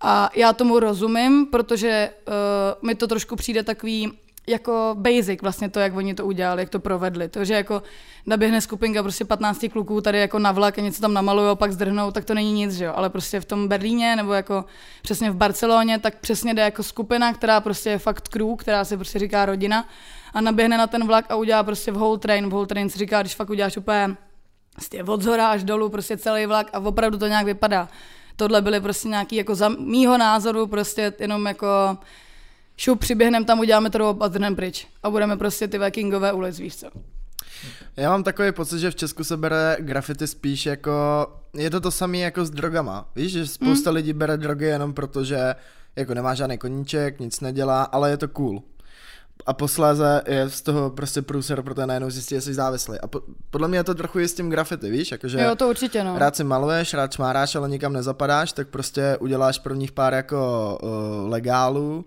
A 0.00 0.30
já 0.34 0.52
tomu 0.52 0.80
rozumím, 0.80 1.46
protože 1.46 2.10
uh, 2.28 2.88
mi 2.88 2.94
to 2.94 3.06
trošku 3.06 3.36
přijde 3.36 3.62
takový 3.62 4.12
jako 4.48 4.96
basic 4.98 5.42
vlastně 5.42 5.68
to, 5.68 5.80
jak 5.80 5.96
oni 5.96 6.14
to 6.14 6.26
udělali, 6.26 6.62
jak 6.62 6.68
to 6.68 6.80
provedli. 6.80 7.28
To, 7.28 7.44
že 7.44 7.54
jako 7.54 7.82
naběhne 8.26 8.60
skupinka 8.60 9.02
prostě 9.02 9.24
15 9.24 9.66
kluků 9.72 10.00
tady 10.00 10.18
jako 10.18 10.38
na 10.38 10.52
vlak 10.52 10.78
a 10.78 10.80
něco 10.80 11.00
tam 11.00 11.14
namalují 11.14 11.48
a 11.48 11.54
pak 11.54 11.72
zdrhnou, 11.72 12.10
tak 12.10 12.24
to 12.24 12.34
není 12.34 12.52
nic, 12.52 12.72
že 12.72 12.84
jo. 12.84 12.92
Ale 12.96 13.10
prostě 13.10 13.40
v 13.40 13.44
tom 13.44 13.68
Berlíně 13.68 14.16
nebo 14.16 14.32
jako 14.32 14.64
přesně 15.02 15.30
v 15.30 15.36
Barceloně, 15.36 15.98
tak 15.98 16.18
přesně 16.18 16.54
jde 16.54 16.62
jako 16.62 16.82
skupina, 16.82 17.32
která 17.32 17.60
prostě 17.60 17.90
je 17.90 17.98
fakt 17.98 18.28
crew, 18.28 18.56
která 18.56 18.84
se 18.84 18.96
prostě 18.96 19.18
říká 19.18 19.46
rodina 19.46 19.88
a 20.34 20.40
naběhne 20.40 20.78
na 20.78 20.86
ten 20.86 21.06
vlak 21.06 21.24
a 21.28 21.36
udělá 21.36 21.62
prostě 21.62 21.92
v 21.92 21.94
whole 21.94 22.18
train. 22.18 22.48
V 22.48 22.52
whole 22.52 22.66
train 22.66 22.90
se 22.90 22.98
říká, 22.98 23.20
když 23.20 23.34
fakt 23.34 23.50
uděláš 23.50 23.76
úplně 23.76 24.16
prostě 24.74 25.04
od 25.04 25.22
zhora 25.22 25.48
až 25.50 25.64
dolů 25.64 25.88
prostě 25.88 26.16
celý 26.16 26.46
vlak 26.46 26.70
a 26.72 26.78
opravdu 26.78 27.18
to 27.18 27.26
nějak 27.26 27.46
vypadá. 27.46 27.88
Tohle 28.36 28.62
byly 28.62 28.80
prostě 28.80 29.08
nějaký 29.08 29.36
jako 29.36 29.54
za 29.54 29.68
mýho 29.68 30.18
názoru 30.18 30.66
prostě 30.66 31.12
jenom 31.18 31.46
jako 31.46 31.98
šup, 32.76 32.98
přiběhnem 33.00 33.44
tam, 33.44 33.60
uděláme 33.60 33.90
to 33.90 34.22
a 34.22 34.28
zdrhneme 34.28 34.56
pryč. 34.56 34.86
A 35.02 35.10
budeme 35.10 35.36
prostě 35.36 35.68
ty 35.68 35.78
Vikingové 35.78 36.32
ulic, 36.32 36.58
víš 36.58 36.76
co. 36.76 36.86
Já 37.96 38.10
mám 38.10 38.22
takový 38.22 38.52
pocit, 38.52 38.78
že 38.78 38.90
v 38.90 38.94
Česku 38.94 39.24
se 39.24 39.36
bere 39.36 39.76
graffiti 39.80 40.26
spíš 40.26 40.66
jako, 40.66 40.92
je 41.54 41.70
to 41.70 41.80
to 41.80 41.90
samé 41.90 42.18
jako 42.18 42.44
s 42.44 42.50
drogama. 42.50 43.08
Víš, 43.16 43.32
že 43.32 43.46
spousta 43.46 43.90
Hmm. 43.90 43.96
lidí 43.96 44.12
bere 44.12 44.36
drogy 44.36 44.64
jenom 44.64 44.94
proto, 44.94 45.24
že 45.24 45.54
jako 45.96 46.14
nemá 46.14 46.34
žádný 46.34 46.58
koníček, 46.58 47.20
nic 47.20 47.40
nedělá, 47.40 47.82
ale 47.82 48.10
je 48.10 48.16
to 48.16 48.28
cool. 48.28 48.62
A 49.46 49.52
posléze 49.52 50.22
je 50.26 50.50
z 50.50 50.62
toho 50.62 50.90
prostě 50.90 51.22
průser, 51.22 51.62
protože 51.62 51.86
najednou 51.86 52.10
zjistí, 52.10 52.34
že 52.34 52.40
jsi 52.40 52.54
závislý. 52.54 52.98
A 52.98 53.06
po, 53.06 53.20
podle 53.50 53.68
mě 53.68 53.78
je 53.78 53.84
to 53.84 53.94
trochu 53.94 54.18
i 54.18 54.28
s 54.28 54.34
tím 54.34 54.50
graffiti, 54.50 54.90
víš, 54.90 55.12
jakože 55.12 55.40
Jo, 55.40 55.56
to 55.56 55.68
určitě, 55.68 56.04
no. 56.04 56.18
rád 56.18 56.36
si 56.36 56.44
maluješ, 56.44 56.94
rád 56.94 57.12
čmáráš, 57.12 57.54
ale 57.54 57.68
nikam 57.68 57.92
nezapadáš, 57.92 58.52
tak 58.52 58.68
prostě 58.68 59.16
uděláš 59.20 59.58
prvních 59.58 59.92
pár 59.92 60.14
jako 60.14 60.78
uh, 60.82 61.30
legálů. 61.30 62.04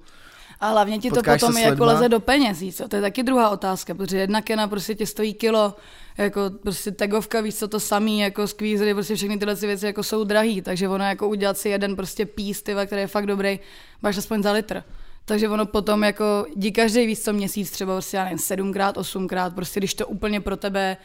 A 0.60 0.70
hlavně 0.70 1.00
ti 1.00 1.12
to 1.12 1.24
potom 1.24 1.58
jako 1.58 1.86
leze 1.86 2.10
do 2.10 2.20
peněz, 2.20 2.64
co? 2.76 2.88
To 2.88 2.96
je 2.96 3.02
taky 3.02 3.24
druhá 3.24 3.50
otázka, 3.50 3.94
protože 3.94 4.18
jedna 4.18 4.42
kena 4.42 4.68
prostě 4.68 4.96
tě 4.96 5.08
stojí 5.08 5.34
kilo, 5.34 5.76
jako 6.18 6.42
prostě 6.64 6.92
tagovka, 6.92 7.42
víš 7.42 7.56
co, 7.56 7.68
to 7.68 7.80
samý, 7.80 8.20
jako 8.20 8.48
squeezery, 8.48 8.94
prostě 8.94 9.16
všechny 9.16 9.38
tyhle 9.38 9.56
ty 9.56 9.68
věci 9.68 9.86
jako 9.86 10.04
jsou 10.04 10.24
drahý, 10.24 10.62
takže 10.62 10.90
ono 10.90 11.04
jako 11.04 11.28
udělat 11.28 11.58
si 11.58 11.70
jeden 11.70 11.96
prostě 11.96 12.26
pís, 12.26 12.62
tyva, 12.62 12.86
který 12.86 13.02
je 13.02 13.08
fakt 13.08 13.26
dobrý, 13.26 13.60
máš 14.02 14.18
aspoň 14.18 14.44
za 14.44 14.52
litr. 14.52 14.84
Takže 15.26 15.50
ono 15.50 15.66
potom 15.66 16.04
jako 16.04 16.46
dí 16.56 16.72
každý 16.72 17.06
víc 17.06 17.24
co 17.24 17.34
měsíc, 17.34 17.72
třeba 17.72 17.94
prostě, 17.94 18.18
já 18.18 18.24
nevím, 18.24 18.40
sedmkrát, 18.40 18.98
osmkrát, 18.98 19.56
prostě 19.56 19.80
když 19.80 19.94
to 19.94 20.08
úplně 20.08 20.42
pro 20.42 20.58
tebe 20.58 20.98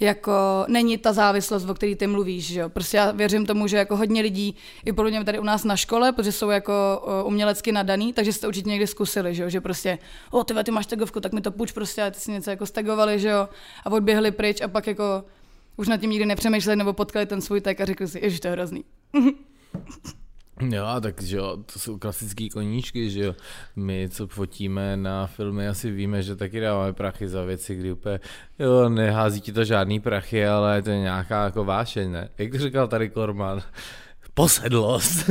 jako 0.00 0.64
není 0.68 0.98
ta 0.98 1.12
závislost, 1.12 1.68
o 1.68 1.74
který 1.74 1.94
ty 1.94 2.06
mluvíš, 2.06 2.46
že 2.46 2.60
jo. 2.60 2.68
Prostě 2.68 2.96
já 2.96 3.10
věřím 3.10 3.46
tomu, 3.46 3.66
že 3.66 3.76
jako 3.76 3.96
hodně 3.96 4.22
lidí, 4.22 4.56
i 4.84 4.92
podle 4.92 5.10
mě 5.10 5.24
tady 5.24 5.38
u 5.38 5.44
nás 5.44 5.64
na 5.64 5.76
škole, 5.76 6.12
protože 6.12 6.32
jsou 6.32 6.50
jako 6.50 6.72
umělecky 7.24 7.72
nadaný, 7.72 8.12
takže 8.12 8.32
jste 8.32 8.48
určitě 8.48 8.68
někdy 8.68 8.86
zkusili, 8.86 9.34
že 9.34 9.42
jo, 9.42 9.48
že 9.48 9.60
prostě, 9.60 9.98
o 10.30 10.44
ty, 10.44 10.54
ty 10.64 10.70
máš 10.70 10.86
tagovku, 10.86 11.20
tak 11.20 11.32
mi 11.32 11.40
to 11.40 11.50
půjč 11.50 11.72
prostě, 11.72 12.02
a 12.02 12.10
ty 12.10 12.20
si 12.20 12.30
něco 12.30 12.50
jako 12.50 12.66
stagovali, 12.66 13.18
že 13.18 13.28
jo, 13.28 13.48
a 13.84 13.90
odběhli 13.90 14.30
pryč 14.30 14.60
a 14.60 14.68
pak 14.68 14.86
jako 14.86 15.24
už 15.76 15.88
nad 15.88 15.96
tím 15.96 16.10
nikdy 16.10 16.26
nepřemýšleli 16.26 16.76
nebo 16.76 16.92
potkali 16.92 17.26
ten 17.26 17.40
svůj 17.40 17.60
tak 17.60 17.80
a 17.80 17.84
řekli 17.84 18.08
si, 18.08 18.18
ježiš, 18.18 18.40
to 18.40 18.48
je 18.48 18.52
hrozný. 18.52 18.84
Jo, 20.68 20.86
tak 21.00 21.22
že 21.22 21.36
jo, 21.36 21.56
to 21.72 21.78
jsou 21.78 21.98
klasické 21.98 22.48
koníčky, 22.48 23.10
že 23.10 23.24
jo. 23.24 23.34
My, 23.76 24.08
co 24.08 24.26
fotíme 24.26 24.96
na 24.96 25.26
filmy, 25.26 25.68
asi 25.68 25.90
víme, 25.90 26.22
že 26.22 26.36
taky 26.36 26.60
dáváme 26.60 26.92
prachy 26.92 27.28
za 27.28 27.42
věci, 27.42 27.74
kdy 27.74 27.92
úplně, 27.92 28.20
jo, 28.58 28.88
nehází 28.88 29.40
ti 29.40 29.52
to 29.52 29.64
žádný 29.64 30.00
prachy, 30.00 30.46
ale 30.46 30.82
to 30.82 30.90
je 30.90 30.98
nějaká 30.98 31.44
jako 31.44 31.64
vášeň, 31.64 32.12
ne? 32.12 32.28
Jak 32.38 32.52
to 32.52 32.58
říkal 32.58 32.88
tady 32.88 33.10
Korman? 33.10 33.62
Posedlost. 34.34 35.30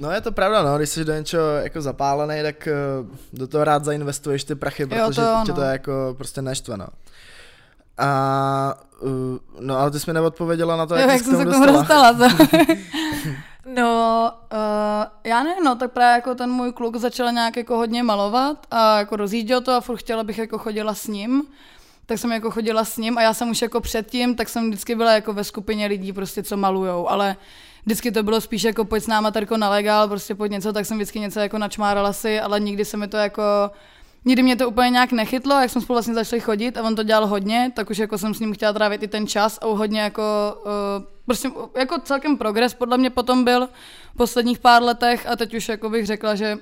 No 0.00 0.10
je 0.10 0.20
to 0.20 0.32
pravda, 0.32 0.62
no, 0.62 0.78
když 0.78 0.88
jsi 0.88 1.04
do 1.04 1.14
něčeho 1.14 1.46
jako 1.46 1.82
zapálený, 1.82 2.42
tak 2.42 2.68
uh, 3.00 3.16
do 3.32 3.46
toho 3.46 3.64
rád 3.64 3.84
zainvestuješ 3.84 4.44
ty 4.44 4.54
prachy, 4.54 4.86
protože 4.86 5.14
to 5.14 5.22
jo, 5.22 5.42
tě 5.46 5.52
to 5.52 5.60
no. 5.60 5.66
jako 5.66 6.14
prostě 6.18 6.42
neštve, 6.42 6.76
no. 6.76 6.86
A, 7.98 8.74
uh, 9.00 9.10
no 9.60 9.78
ale 9.78 9.90
ty 9.90 10.00
jsi 10.00 10.10
mi 10.10 10.14
neodpověděla 10.14 10.76
na 10.76 10.86
to, 10.86 10.94
Jo, 10.94 11.00
jak, 11.00 11.10
jak 11.10 11.22
jsem 11.22 11.36
se 11.36 11.44
k 11.44 11.50
tomu 11.50 11.66
dostala. 11.66 12.12
dostala. 12.12 12.46
To. 12.48 12.74
No, 13.74 14.32
uh, 14.52 15.04
já 15.24 15.42
nevím, 15.42 15.64
no, 15.64 15.76
tak 15.76 15.92
právě 15.92 16.14
jako 16.14 16.34
ten 16.34 16.50
můj 16.50 16.72
kluk 16.72 16.96
začal 16.96 17.32
nějak 17.32 17.56
jako 17.56 17.76
hodně 17.76 18.02
malovat 18.02 18.66
a 18.70 18.98
jako 18.98 19.16
rozjížděl 19.16 19.60
to 19.60 19.72
a 19.72 19.80
furt 19.80 19.96
chtěla, 19.96 20.20
abych 20.20 20.38
jako 20.38 20.58
chodila 20.58 20.94
s 20.94 21.06
ním. 21.06 21.42
Tak 22.06 22.18
jsem 22.18 22.32
jako 22.32 22.50
chodila 22.50 22.84
s 22.84 22.96
ním 22.96 23.18
a 23.18 23.22
já 23.22 23.34
jsem 23.34 23.50
už 23.50 23.62
jako 23.62 23.80
předtím, 23.80 24.34
tak 24.34 24.48
jsem 24.48 24.68
vždycky 24.68 24.94
byla 24.94 25.12
jako 25.12 25.32
ve 25.32 25.44
skupině 25.44 25.86
lidí 25.86 26.12
prostě, 26.12 26.42
co 26.42 26.56
malujou, 26.56 27.08
ale 27.08 27.36
vždycky 27.86 28.12
to 28.12 28.22
bylo 28.22 28.40
spíš 28.40 28.62
jako 28.62 28.84
pojď 28.84 29.02
s 29.02 29.06
náma 29.06 29.30
tarko 29.30 29.56
na 29.56 29.70
legál, 29.70 30.08
prostě 30.08 30.34
pojď 30.34 30.52
něco, 30.52 30.72
tak 30.72 30.86
jsem 30.86 30.96
vždycky 30.96 31.20
něco 31.20 31.40
jako 31.40 31.58
načmárala 31.58 32.12
si, 32.12 32.40
ale 32.40 32.60
nikdy 32.60 32.84
se 32.84 32.96
mi 32.96 33.08
to 33.08 33.16
jako 33.16 33.42
Nikdy 34.28 34.42
mě 34.42 34.56
to 34.56 34.68
úplně 34.68 34.90
nějak 34.90 35.12
nechytlo, 35.12 35.60
jak 35.60 35.70
jsme 35.70 35.80
spolu 35.80 35.94
vlastně 35.94 36.14
začali 36.14 36.40
chodit 36.40 36.76
a 36.76 36.82
on 36.82 36.96
to 36.96 37.02
dělal 37.02 37.26
hodně, 37.26 37.72
tak 37.76 37.90
už 37.90 37.98
jako 37.98 38.18
jsem 38.18 38.34
s 38.34 38.40
ním 38.40 38.54
chtěla 38.54 38.72
trávit 38.72 39.02
i 39.02 39.08
ten 39.08 39.26
čas 39.26 39.58
a 39.62 39.66
hodně 39.66 40.00
jako, 40.00 40.22
uh, 40.64 41.04
prostě 41.26 41.50
jako 41.78 41.98
celkem 42.00 42.36
progres 42.36 42.74
podle 42.74 42.98
mě 42.98 43.10
potom 43.10 43.44
byl 43.44 43.68
v 44.14 44.16
posledních 44.16 44.58
pár 44.58 44.82
letech 44.82 45.26
a 45.26 45.36
teď 45.36 45.54
už 45.54 45.68
jako 45.68 45.90
bych 45.90 46.06
řekla, 46.06 46.34
že 46.34 46.58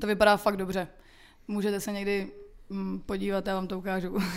to 0.00 0.06
vypadá 0.06 0.36
fakt 0.36 0.56
dobře. 0.56 0.88
Můžete 1.48 1.80
se 1.80 1.92
někdy 1.92 2.30
mm, 2.70 3.00
podívat, 3.06 3.46
já 3.46 3.54
vám 3.54 3.66
to 3.66 3.78
ukážu. 3.78 4.18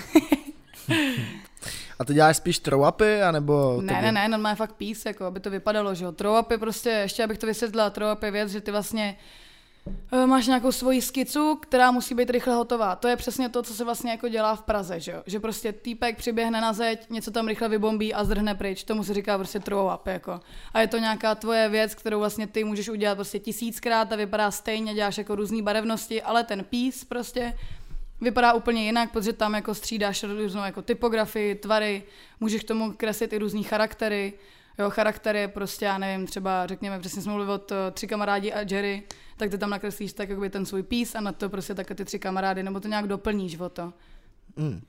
A 1.99 2.05
ty 2.05 2.13
děláš 2.13 2.37
spíš 2.37 2.61
throw-upy, 2.61 3.27
anebo... 3.27 3.81
Ne, 3.81 4.01
ne, 4.01 4.11
ne, 4.11 4.27
normálně 4.27 4.55
fakt 4.55 4.73
pís, 4.73 5.05
jako 5.05 5.25
aby 5.25 5.39
to 5.39 5.49
vypadalo, 5.49 5.95
že 5.95 6.05
jo. 6.05 6.11
Throw-upy 6.11 6.57
prostě, 6.57 6.89
ještě 6.89 7.23
abych 7.23 7.37
to 7.37 7.47
vysvětlila, 7.47 7.91
throw-up 7.91 8.25
je 8.25 8.31
věc, 8.31 8.51
že 8.51 8.61
ty 8.61 8.71
vlastně 8.71 9.17
máš 10.25 10.47
nějakou 10.47 10.71
svoji 10.71 11.01
skicu, 11.01 11.55
která 11.55 11.91
musí 11.91 12.15
být 12.15 12.29
rychle 12.29 12.55
hotová. 12.55 12.95
To 12.95 13.07
je 13.07 13.15
přesně 13.15 13.49
to, 13.49 13.63
co 13.63 13.73
se 13.73 13.83
vlastně 13.83 14.11
jako 14.11 14.27
dělá 14.27 14.55
v 14.55 14.61
Praze, 14.61 14.99
že, 14.99 15.11
jo? 15.11 15.23
že 15.25 15.39
prostě 15.39 15.73
týpek 15.73 16.17
přiběhne 16.17 16.61
na 16.61 16.73
zeď, 16.73 17.09
něco 17.09 17.31
tam 17.31 17.47
rychle 17.47 17.69
vybombí 17.69 18.13
a 18.13 18.23
zdrhne 18.23 18.55
pryč. 18.55 18.83
Tomu 18.83 19.03
se 19.03 19.13
říká 19.13 19.37
prostě 19.37 19.59
throw 19.59 19.93
up. 19.95 20.07
Jako. 20.07 20.39
A 20.73 20.81
je 20.81 20.87
to 20.87 20.97
nějaká 20.97 21.35
tvoje 21.35 21.69
věc, 21.69 21.95
kterou 21.95 22.19
vlastně 22.19 22.47
ty 22.47 22.63
můžeš 22.63 22.89
udělat 22.89 23.15
prostě 23.15 23.39
tisíckrát 23.39 24.13
a 24.13 24.15
vypadá 24.15 24.51
stejně, 24.51 24.93
děláš 24.93 25.17
jako 25.17 25.35
různé 25.35 25.61
barevnosti, 25.61 26.21
ale 26.21 26.43
ten 26.43 26.63
pís 26.63 27.03
prostě 27.03 27.53
vypadá 28.21 28.53
úplně 28.53 28.85
jinak, 28.85 29.11
protože 29.11 29.33
tam 29.33 29.53
jako 29.53 29.75
střídáš 29.75 30.23
různou 30.23 30.63
jako 30.63 30.81
typografii, 30.81 31.55
tvary, 31.55 32.03
můžeš 32.39 32.63
k 32.63 32.67
tomu 32.67 32.93
kreslit 32.93 33.33
i 33.33 33.37
různý 33.37 33.63
charaktery. 33.63 34.33
Jo, 34.79 34.89
charaktery 34.89 35.47
prostě, 35.47 35.85
já 35.85 35.97
nevím, 35.97 36.27
třeba 36.27 36.67
řekněme, 36.67 36.99
přesně 36.99 37.21
jsme 37.21 37.31
mluvili 37.31 37.55
od 37.55 37.71
uh, 37.71 37.77
tři 37.93 38.07
kamarádi 38.07 38.53
a 38.53 38.59
Jerry, 38.59 39.03
tak 39.37 39.51
ty 39.51 39.57
tam 39.57 39.69
nakreslíš 39.69 40.13
tak 40.13 40.29
jakoby 40.29 40.49
ten 40.49 40.65
svůj 40.65 40.83
pís 40.83 41.15
a 41.15 41.21
na 41.21 41.31
to 41.31 41.49
prostě 41.49 41.75
také 41.75 41.95
ty 41.95 42.05
tři 42.05 42.19
kamarády, 42.19 42.63
nebo 42.63 42.79
to 42.79 42.87
nějak 42.87 43.07
doplníš 43.07 43.59
o 43.59 43.69
to. 43.69 43.93
Mm. 44.55 44.81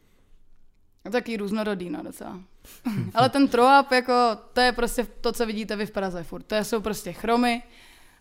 Taky 1.13 1.37
různorodý, 1.37 1.91
no 1.91 2.03
docela. 2.03 2.41
Ale 3.15 3.29
ten 3.29 3.47
throw-up, 3.47 3.95
jako, 3.95 4.37
to 4.53 4.61
je 4.61 4.73
prostě 4.73 5.07
to, 5.21 5.33
co 5.33 5.47
vidíte 5.47 5.77
vy 5.77 5.87
v 5.87 5.91
Praze 5.91 6.23
furt. 6.23 6.43
To 6.43 6.57
jsou 6.57 6.81
prostě 6.81 7.13
chromy 7.13 7.63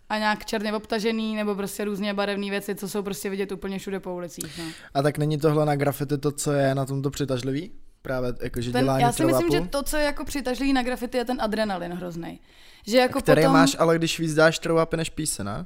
a 0.10 0.18
nějak 0.18 0.46
černě 0.46 0.74
obtažený, 0.74 1.36
nebo 1.36 1.56
prostě 1.56 1.86
různě 1.86 2.14
barevné 2.14 2.50
věci, 2.50 2.76
co 2.76 2.90
jsou 2.90 3.04
prostě 3.04 3.30
vidět 3.30 3.52
úplně 3.52 3.80
všude 3.80 4.00
po 4.00 4.16
ulicích. 4.16 4.60
No. 4.60 4.66
A 4.94 5.02
tak 5.02 5.18
není 5.18 5.38
tohle 5.38 5.66
na 5.66 5.76
grafity 5.76 6.18
to, 6.18 6.32
co 6.32 6.52
je 6.52 6.76
na 6.76 6.86
tomto 6.86 7.10
přitažlivý? 7.10 7.72
Právě 8.02 8.34
jako, 8.42 8.62
že 8.62 8.72
ten, 8.72 8.82
dělání 8.84 9.02
Já 9.02 9.12
si 9.12 9.26
myslím, 9.26 9.52
že 9.52 9.62
to, 9.62 9.84
co 9.84 9.98
je 9.98 10.04
jako 10.04 10.26
přitažlivý 10.26 10.74
na 10.74 10.84
grafity, 10.84 11.18
je 11.18 11.26
ten 11.26 11.42
adrenalin 11.42 11.94
hrozný. 11.94 12.40
Že 12.88 12.98
jako 12.98 13.20
Který 13.20 13.42
potom... 13.42 13.54
máš 13.54 13.76
ale, 13.80 13.98
když 13.98 14.20
víc 14.20 14.34
dáš 14.34 14.60
throw 14.60 14.88
než 14.96 15.10
píse, 15.10 15.44
ne? 15.44 15.64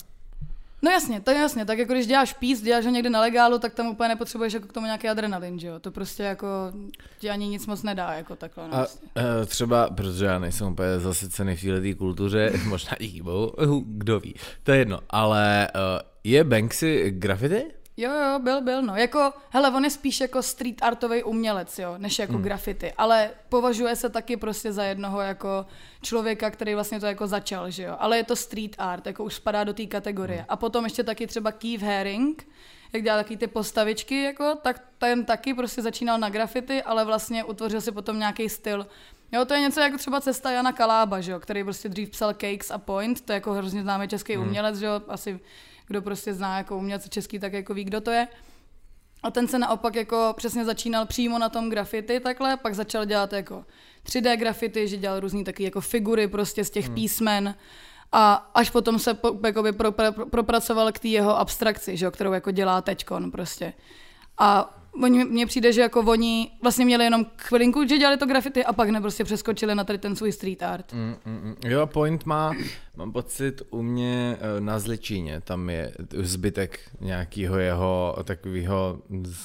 No 0.81 0.91
jasně, 0.91 1.21
to 1.21 1.31
je 1.31 1.37
jasně, 1.37 1.65
tak 1.65 1.77
jako 1.77 1.93
když 1.93 2.07
děláš 2.07 2.33
pís, 2.33 2.61
děláš 2.61 2.85
ho 2.85 2.91
někde 2.91 3.09
na 3.09 3.21
legálu, 3.21 3.59
tak 3.59 3.73
tam 3.73 3.87
úplně 3.87 4.09
nepotřebuješ 4.09 4.53
jako 4.53 4.67
k 4.67 4.73
tomu 4.73 4.85
nějaký 4.85 5.07
adrenalin, 5.09 5.59
že 5.59 5.67
jo? 5.67 5.79
To 5.79 5.91
prostě 5.91 6.23
jako 6.23 6.47
ti 7.19 7.29
ani 7.29 7.47
nic 7.47 7.67
moc 7.67 7.83
nedá, 7.83 8.13
jako 8.13 8.35
takhle. 8.35 8.67
No, 8.67 8.75
a, 8.75 8.87
uh, 8.87 9.45
třeba, 9.45 9.89
protože 9.89 10.25
já 10.25 10.39
nejsem 10.39 10.67
úplně 10.67 10.99
zasycený 10.99 11.55
v 11.55 11.61
této 11.61 11.97
kultuře, 11.97 12.53
možná 12.67 12.91
díky 12.99 13.21
bohu, 13.21 13.83
kdo 13.87 14.19
ví, 14.19 14.35
to 14.63 14.71
je 14.71 14.77
jedno, 14.77 14.99
ale 15.09 15.67
uh, 15.75 15.81
je 16.23 16.43
Banksy 16.43 17.11
graffiti? 17.11 17.78
Jo, 17.99 18.11
jo, 18.13 18.39
byl, 18.39 18.61
byl, 18.61 18.81
no. 18.81 18.95
Jako, 18.95 19.33
hele, 19.49 19.71
on 19.71 19.83
je 19.83 19.89
spíš 19.89 20.19
jako 20.19 20.43
street 20.43 20.83
artový 20.83 21.23
umělec, 21.23 21.79
jo, 21.79 21.93
než 21.97 22.19
jako 22.19 22.33
hmm. 22.33 22.41
graffiti, 22.41 22.93
ale 22.97 23.31
považuje 23.49 23.95
se 23.95 24.09
taky 24.09 24.37
prostě 24.37 24.73
za 24.73 24.83
jednoho 24.83 25.21
jako 25.21 25.65
člověka, 26.01 26.49
který 26.49 26.75
vlastně 26.75 26.99
to 26.99 27.05
jako 27.05 27.27
začal, 27.27 27.69
že 27.69 27.83
jo. 27.83 27.95
Ale 27.99 28.17
je 28.17 28.23
to 28.23 28.35
street 28.35 28.75
art, 28.77 29.07
jako 29.07 29.23
už 29.23 29.33
spadá 29.33 29.63
do 29.63 29.73
té 29.73 29.85
kategorie. 29.85 30.37
Hmm. 30.37 30.45
A 30.49 30.55
potom 30.55 30.83
ještě 30.83 31.03
taky 31.03 31.27
třeba 31.27 31.51
Keith 31.51 31.83
Haring, 31.83 32.47
jak 32.93 33.03
dělá 33.03 33.17
taky 33.17 33.37
ty 33.37 33.47
postavičky, 33.47 34.23
jako, 34.23 34.55
tak 34.61 34.81
ten 34.97 35.25
taky 35.25 35.53
prostě 35.53 35.81
začínal 35.81 36.17
na 36.17 36.29
graffiti, 36.29 36.83
ale 36.83 37.05
vlastně 37.05 37.43
utvořil 37.43 37.81
si 37.81 37.91
potom 37.91 38.19
nějaký 38.19 38.49
styl. 38.49 38.87
Jo, 39.31 39.45
to 39.45 39.53
je 39.53 39.59
něco 39.59 39.79
jako 39.79 39.97
třeba 39.97 40.21
cesta 40.21 40.51
Jana 40.51 40.71
Kalába, 40.71 41.21
že 41.21 41.31
jo, 41.31 41.39
který 41.39 41.63
prostě 41.63 41.89
dřív 41.89 42.09
psal 42.09 42.33
Cakes 42.33 42.71
a 42.71 42.77
Point, 42.77 43.21
to 43.21 43.31
je 43.31 43.35
jako 43.35 43.53
hrozně 43.53 43.81
známý 43.81 44.07
český 44.07 44.35
hmm. 44.35 44.47
umělec, 44.47 44.77
že 44.77 44.85
jo, 44.85 45.01
asi 45.07 45.39
kdo 45.89 46.01
prostě 46.01 46.33
zná 46.33 46.57
jako 46.57 46.77
umělce 46.77 47.09
český, 47.09 47.39
tak 47.39 47.53
jako 47.53 47.73
ví, 47.73 47.83
kdo 47.83 48.01
to 48.01 48.11
je. 48.11 48.27
A 49.23 49.31
ten 49.31 49.47
se 49.47 49.59
naopak 49.59 49.95
jako 49.95 50.33
přesně 50.37 50.65
začínal 50.65 51.05
přímo 51.05 51.39
na 51.39 51.49
tom 51.49 51.69
grafity 51.69 52.19
takhle, 52.19 52.57
pak 52.57 52.75
začal 52.75 53.05
dělat 53.05 53.33
jako 53.33 53.65
3D 54.05 54.37
grafity, 54.37 54.87
že 54.87 54.97
dělal 54.97 55.19
různý 55.19 55.43
taky 55.43 55.63
jako 55.63 55.81
figury 55.81 56.27
prostě 56.27 56.65
z 56.65 56.69
těch 56.69 56.85
hmm. 56.85 56.95
písmen 56.95 57.55
a 58.11 58.33
až 58.53 58.69
potom 58.69 58.99
se 58.99 59.13
po, 59.13 59.39
jakoby 59.45 59.71
pro, 59.71 59.91
pro, 59.91 60.25
propracoval 60.25 60.91
k 60.91 60.99
té 60.99 61.07
jeho 61.07 61.39
abstrakci, 61.39 61.97
že 61.97 62.05
jo, 62.05 62.11
kterou 62.11 62.33
jako 62.33 62.51
dělá 62.51 62.81
teďkon 62.81 63.31
prostě. 63.31 63.73
A 64.37 64.78
oni, 65.03 65.25
mně 65.25 65.45
přijde, 65.45 65.73
že 65.73 65.81
jako 65.81 65.99
oni 65.99 66.51
vlastně 66.61 66.85
měli 66.85 67.03
jenom 67.03 67.25
chvilinku, 67.37 67.87
že 67.87 67.97
dělali 67.97 68.17
to 68.17 68.25
grafity 68.25 68.65
a 68.65 68.73
pak 68.73 68.89
ne 68.89 69.01
prostě 69.01 69.23
přeskočili 69.23 69.75
na 69.75 69.83
tady 69.83 69.99
ten 69.99 70.15
svůj 70.15 70.31
street 70.31 70.63
art. 70.63 70.93
Mm, 70.93 71.15
mm, 71.25 71.41
mm. 71.43 71.55
Jo, 71.65 71.87
Point 71.87 72.25
má, 72.25 72.51
mám 72.95 73.11
pocit, 73.11 73.61
u 73.69 73.81
mě 73.81 74.37
eh, 74.39 74.61
na 74.61 74.79
Zličíně, 74.79 75.41
tam 75.41 75.69
je 75.69 75.93
zbytek 76.13 76.79
nějakého 76.99 77.57
jeho 77.57 78.15
takového, 78.23 78.99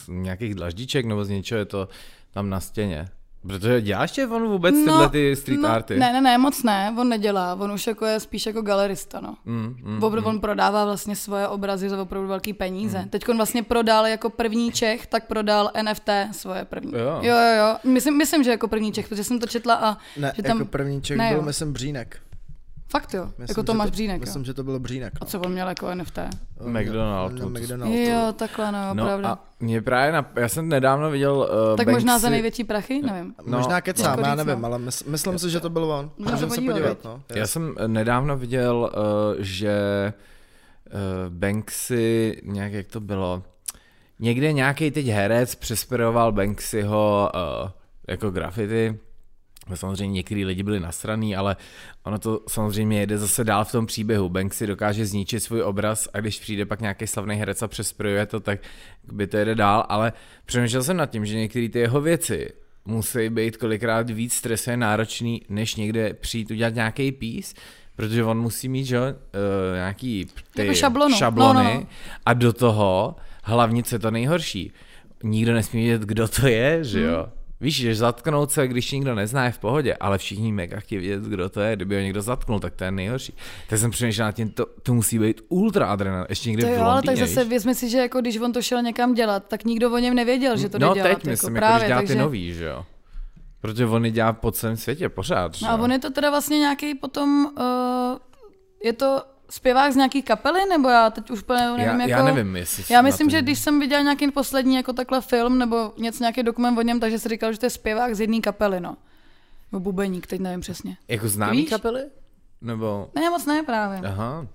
nějakých 0.09 0.55
dlaždiček 0.55 1.07
nebo 1.07 1.25
z 1.25 1.29
něčeho 1.29 1.59
je 1.59 1.65
to 1.65 1.89
tam 2.31 2.51
na 2.51 2.61
stěně. 2.61 3.09
Protože 3.47 3.81
děláš 3.81 4.11
tě 4.11 4.27
on 4.27 4.49
vůbec 4.49 4.75
no, 4.75 4.85
tyhle 4.85 5.09
ty 5.09 5.37
street 5.37 5.61
no, 5.61 5.69
arty? 5.69 5.99
Ne, 5.99 6.13
ne, 6.13 6.21
ne, 6.21 6.39
moc 6.39 6.63
ne, 6.63 6.95
on 6.99 7.09
nedělá, 7.09 7.55
on 7.55 7.73
už 7.73 7.87
jako 7.87 8.07
je 8.07 8.21
spíš 8.21 8.47
jako 8.47 8.63
galerista, 8.63 9.21
no. 9.21 9.37
Mm, 9.45 9.77
mm, 9.83 10.03
on, 10.03 10.19
mm. 10.19 10.27
on 10.27 10.41
prodává 10.41 10.85
vlastně 10.85 11.17
svoje 11.17 11.49
obrazy 11.49 11.89
za 11.89 12.03
opravdu 12.03 12.29
velký 12.29 12.53
peníze. 12.53 12.99
Mm. 12.99 13.09
Teď 13.09 13.29
on 13.29 13.37
vlastně 13.37 13.63
prodal 13.63 14.07
jako 14.07 14.31
první 14.31 14.73
Čech, 14.73 15.07
tak 15.07 15.27
prodal 15.27 15.71
NFT 15.83 16.11
svoje 16.33 16.65
první. 16.65 16.93
Jo, 16.93 17.19
jo, 17.23 17.37
jo, 17.37 17.57
jo. 17.59 17.77
Myslím, 17.93 18.17
myslím, 18.17 18.45
že 18.45 18.51
jako 18.51 18.69
první 18.69 18.93
Čech, 18.93 19.09
protože 19.09 19.25
jsem 19.25 19.39
to 19.39 19.47
četla 19.47 19.75
a... 19.75 19.99
Ne, 20.17 20.33
že 20.37 20.43
tam... 20.43 20.59
jako 20.59 20.71
první 20.71 21.03
Čech 21.03 21.17
ne, 21.17 21.29
byl, 21.29 21.39
jo. 21.39 21.43
myslím, 21.43 21.73
Břínek. 21.73 22.21
Fakt 22.95 23.15
jo, 23.15 23.25
myslím, 23.25 23.47
jako 23.49 23.63
Tomáš 23.63 23.87
to, 23.87 23.93
Břínek. 23.93 24.21
Myslím, 24.21 24.41
jo. 24.41 24.45
že 24.45 24.55
to 24.55 24.65
bylo 24.65 24.79
Břínek. 24.79 25.13
No. 25.15 25.19
A 25.23 25.25
co 25.25 25.41
on 25.41 25.53
měl 25.53 25.69
jako 25.69 25.95
NFT? 25.95 26.19
McDonald. 26.61 27.33
No, 27.33 27.49
McDonald. 27.49 27.95
Jo, 27.95 28.35
takhle, 28.37 28.73
no, 28.73 28.95
no 28.95 29.05
pravda. 29.05 29.29
A 29.29 29.39
mě 29.61 29.83
právě, 29.83 30.13
na, 30.13 30.31
já 30.37 30.49
jsem 30.49 30.69
nedávno 30.69 31.11
viděl 31.11 31.37
uh, 31.37 31.77
Tak 31.77 31.87
Banksy... 31.87 31.93
možná 31.93 32.19
za 32.19 32.31
největší 32.31 32.65
prachy, 32.65 33.03
nevím. 33.03 33.35
No, 33.47 33.59
možná 33.59 33.81
kecám, 33.81 34.19
já 34.19 34.35
nevím, 34.35 34.61
no. 34.61 34.67
ale 34.67 34.79
mys, 34.79 35.05
myslím 35.05 35.39
si, 35.39 35.51
že 35.51 35.61
to 35.61 35.71
byl 35.71 35.85
on. 35.85 36.11
Můžeme 36.19 36.51
se 36.51 36.61
podívat, 36.61 37.05
no. 37.05 37.23
Já 37.35 37.47
jsem 37.47 37.75
nedávno 37.87 38.37
viděl, 38.37 38.91
uh, 38.97 39.43
že 39.43 40.13
uh, 40.87 41.01
Banksy, 41.29 42.41
nějak 42.45 42.73
jak 42.73 42.87
to 42.87 43.01
bylo, 43.01 43.43
někde 44.19 44.53
nějaký 44.53 44.91
teď 44.91 45.07
herec 45.07 45.55
přespiroval 45.55 46.33
Banksyho 46.33 47.31
uh, 47.35 47.71
jako 48.09 48.31
graffiti, 48.31 48.99
Samozřejmě 49.75 50.15
některý 50.15 50.45
lidi 50.45 50.63
byli 50.63 50.81
nasraný, 50.81 51.37
ale 51.37 51.57
ono 52.03 52.19
to 52.19 52.41
samozřejmě 52.49 53.01
jede 53.01 53.19
zase 53.19 53.45
dál 53.45 53.65
v 53.65 53.73
tom 53.73 53.87
příběhu. 53.87 54.33
si 54.53 54.67
dokáže 54.67 55.07
zničit 55.07 55.43
svůj 55.43 55.63
obraz 55.63 56.09
a 56.13 56.21
když 56.21 56.41
přijde 56.41 56.67
pak 56.67 56.81
nějaký 56.81 57.07
slavný 57.07 57.37
herec 57.37 57.63
a 57.63 57.69
přesprojuje 57.69 58.27
to, 58.27 58.41
tak 58.41 58.61
by 59.13 59.27
to 59.27 59.37
jede 59.37 59.55
dál, 59.55 59.87
ale 59.89 60.13
přemýšlel 60.47 60.83
jsem 60.83 60.97
nad 60.97 61.11
tím, 61.11 61.27
že 61.27 61.37
některé 61.37 61.69
ty 61.69 61.79
jeho 61.79 62.01
věci 62.01 62.49
musí 62.85 63.29
být 63.29 63.57
kolikrát 63.57 64.11
víc 64.11 64.35
stresově 64.35 64.77
náročný, 64.77 65.43
než 65.49 65.77
někde 65.77 66.15
přijít 66.15 66.51
udělat 66.51 66.75
nějaký 66.75 67.13
pís, 67.13 67.55
protože 67.97 68.25
on 68.25 68.41
musí 68.41 68.69
mít 68.69 68.85
že, 68.85 69.01
uh, 69.01 69.07
nějaký 69.75 70.27
ty 70.55 70.63
jako 70.63 70.75
šablonu. 70.75 71.17
šablony 71.17 71.65
no, 71.65 71.75
no, 71.75 71.81
no. 71.81 71.87
a 72.27 72.35
do 72.35 72.53
toho 72.53 73.17
hlavně 73.43 73.83
co 73.83 73.95
je 73.95 73.99
to 73.99 74.11
nejhorší. 74.11 74.73
Nikdo 75.23 75.53
nesmí 75.55 75.83
vědět, 75.83 76.03
kdo 76.03 76.29
to 76.29 76.47
je, 76.47 76.85
že 76.85 77.01
jo. 77.01 77.23
Hmm 77.23 77.44
Víš, 77.61 77.77
že 77.77 77.95
zatknout 77.95 78.51
se, 78.51 78.69
když 78.69 78.93
nikdo 78.93 79.15
nezná, 79.15 79.45
je 79.45 79.53
v 79.53 79.59
pohodě, 79.59 79.95
ale 79.95 80.19
všichni 80.19 80.53
mega 80.53 80.81
chtějí 80.81 81.01
vědět, 81.01 81.23
kdo 81.23 81.49
to 81.49 81.61
je. 81.61 81.77
Kdyby 81.77 81.95
ho 81.95 82.01
někdo 82.01 82.23
zatknul, 82.23 82.61
tak 82.61 82.75
to 82.75 82.85
je 82.85 82.91
nejhorší. 82.91 83.37
Tak 83.69 83.79
jsem 83.79 83.91
přemýšlel 83.91 84.27
nad 84.27 84.33
tím, 84.33 84.51
to, 84.51 84.67
to 84.83 84.95
musí 84.95 85.19
být 85.19 85.41
ultra 85.49 85.87
adrenalin. 85.87 86.27
Ještě 86.29 86.51
někdy 86.51 86.63
to 86.63 86.69
jo, 86.69 86.79
v 86.79 86.83
ale 86.83 87.03
tak 87.03 87.17
zase 87.17 87.45
vezmi 87.45 87.75
si, 87.75 87.91
že 87.91 87.99
jako 87.99 88.21
když 88.21 88.37
on 88.37 88.53
to 88.53 88.63
šel 88.63 88.83
někam 88.83 89.15
dělat, 89.15 89.45
tak 89.49 89.65
nikdo 89.65 89.93
o 89.93 89.99
něm 89.99 90.15
nevěděl, 90.15 90.57
že 90.57 90.69
to 90.69 90.79
no, 90.79 90.89
jde 90.89 90.95
dělat. 90.95 91.09
No 91.09 91.15
teď 91.15 91.25
myslím, 91.25 91.57
jako, 91.57 91.61
právě, 91.61 91.79
když 91.79 91.89
dělá 91.89 92.01
takže... 92.01 92.15
ty 92.15 92.21
nový, 92.21 92.55
že 92.55 92.65
jo. 92.65 92.87
Protože 93.61 93.87
on 93.87 94.03
dělá 94.03 94.33
po 94.33 94.53
celém 94.53 94.77
světě 94.77 95.09
pořád. 95.09 95.55
Že? 95.55 95.67
No 95.67 95.73
a 95.73 95.77
on 95.77 95.93
je 95.93 95.99
to 95.99 96.11
teda 96.11 96.31
vlastně 96.31 96.59
nějaký 96.59 96.95
potom, 96.95 97.53
uh, 97.59 98.19
je 98.85 98.93
to 98.93 99.23
zpěvák 99.51 99.93
z 99.93 99.97
nějaký 99.97 100.23
kapely, 100.23 100.61
nebo 100.69 100.89
já 100.89 101.11
teď 101.11 101.31
už 101.31 101.43
úplně 101.43 101.61
nevím, 101.61 102.01
já, 102.01 102.07
jako... 102.07 102.11
Já 102.11 102.35
nevím, 102.35 102.57
jestli 102.57 102.95
Já 102.95 103.03
myslím, 103.03 103.31
že 103.31 103.43
když 103.43 103.59
jsem 103.59 103.81
viděl 103.81 104.03
nějaký 104.03 104.31
poslední 104.31 104.77
jako 104.77 104.93
takhle 104.93 105.21
film, 105.21 105.59
nebo 105.59 105.93
něco, 105.99 106.23
nějaký 106.23 106.43
dokument 106.43 106.79
o 106.79 106.83
něm, 106.83 107.01
takže 107.01 107.19
si 107.19 107.29
říkal, 107.29 107.53
že 107.53 107.59
to 107.59 107.67
je 107.67 107.71
zpěvák 107.71 108.15
z 108.15 108.21
jedné 108.21 108.41
kapely, 108.41 108.81
no. 108.81 108.97
Nebo 109.73 109.81
bubeník, 109.81 110.27
teď 110.27 110.41
nevím 110.41 110.61
přesně. 110.61 110.97
Jako 111.09 111.29
známý 111.29 111.57
Víš? 111.57 111.71
kapely? 111.71 112.03
Nebo... 112.61 113.11
Ne, 113.15 113.31
moc 113.31 113.47
ne 113.47 113.63
právě. 113.63 113.99
Aha. 113.99 114.47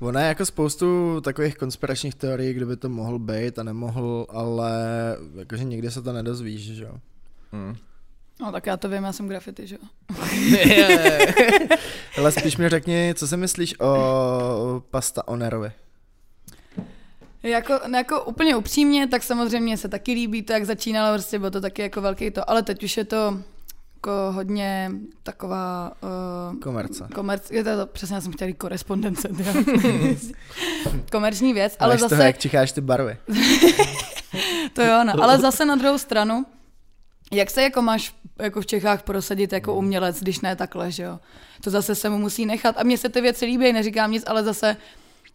Ono 0.00 0.20
je 0.20 0.26
jako 0.26 0.46
spoustu 0.46 1.20
takových 1.20 1.56
konspiračních 1.56 2.14
teorií, 2.14 2.54
kdo 2.54 2.66
by 2.66 2.76
to 2.76 2.88
mohl 2.88 3.18
být 3.18 3.58
a 3.58 3.62
nemohl, 3.62 4.26
ale 4.28 4.72
jakože 5.34 5.64
nikdy 5.64 5.90
se 5.90 6.02
to 6.02 6.12
nedozvíš, 6.12 6.60
že 6.60 6.84
jo. 6.84 6.94
Mm. 7.52 7.76
No 8.40 8.52
tak 8.52 8.66
já 8.66 8.76
to 8.76 8.88
vím, 8.88 9.04
já 9.04 9.12
jsem 9.12 9.28
graffiti, 9.28 9.66
že 9.66 9.76
jo. 9.82 9.88
Ale 12.18 12.32
spíš 12.32 12.56
mi 12.56 12.68
řekni, 12.68 13.14
co 13.16 13.28
si 13.28 13.36
myslíš 13.36 13.80
o 13.80 14.82
pasta 14.90 15.28
Onerovi? 15.28 15.72
Jako, 17.42 17.80
jako 17.96 18.24
úplně 18.24 18.56
upřímně, 18.56 19.06
tak 19.06 19.22
samozřejmě 19.22 19.76
se 19.76 19.88
taky 19.88 20.12
líbí 20.12 20.42
to, 20.42 20.52
jak 20.52 20.64
začínalo, 20.64 21.14
prostě 21.14 21.38
bylo 21.38 21.50
to 21.50 21.60
taky 21.60 21.82
jako 21.82 22.00
velký 22.00 22.30
to, 22.30 22.50
ale 22.50 22.62
teď 22.62 22.82
už 22.84 22.96
je 22.96 23.04
to 23.04 23.38
jako 23.94 24.32
hodně 24.32 24.90
taková... 25.22 25.92
Uh, 26.52 26.58
Komerce. 26.58 27.08
Komerc, 27.14 27.50
je 27.50 27.64
to, 27.64 27.76
to 27.76 27.86
přesně, 27.86 28.14
já 28.14 28.20
jsem 28.20 28.32
chtěla 28.32 28.52
korespondence. 28.58 29.28
Komerční 31.12 31.52
věc, 31.52 31.76
ale 31.78 31.94
Máš 31.94 32.00
z 32.00 32.02
toho, 32.02 32.10
zase, 32.10 32.24
jak 32.24 32.38
čicháš 32.38 32.72
ty 32.72 32.80
barvy. 32.80 33.16
to 34.72 34.82
jo, 34.82 35.04
no, 35.04 35.22
ale 35.22 35.38
zase 35.38 35.64
na 35.64 35.76
druhou 35.76 35.98
stranu, 35.98 36.46
jak 37.32 37.50
se 37.50 37.62
jako 37.62 37.82
máš 37.82 38.14
jako 38.38 38.60
v 38.60 38.66
Čechách 38.66 39.02
prosadit 39.02 39.52
jako 39.52 39.74
umělec, 39.74 40.20
když 40.20 40.40
ne 40.40 40.56
takhle, 40.56 40.90
že 40.90 41.02
jo? 41.02 41.20
To 41.64 41.70
zase 41.70 41.94
se 41.94 42.10
mu 42.10 42.18
musí 42.18 42.46
nechat. 42.46 42.74
A 42.78 42.82
mně 42.82 42.98
se 42.98 43.08
ty 43.08 43.20
věci 43.20 43.44
líbí, 43.44 43.72
neříkám 43.72 44.10
nic, 44.10 44.24
ale 44.26 44.44
zase 44.44 44.76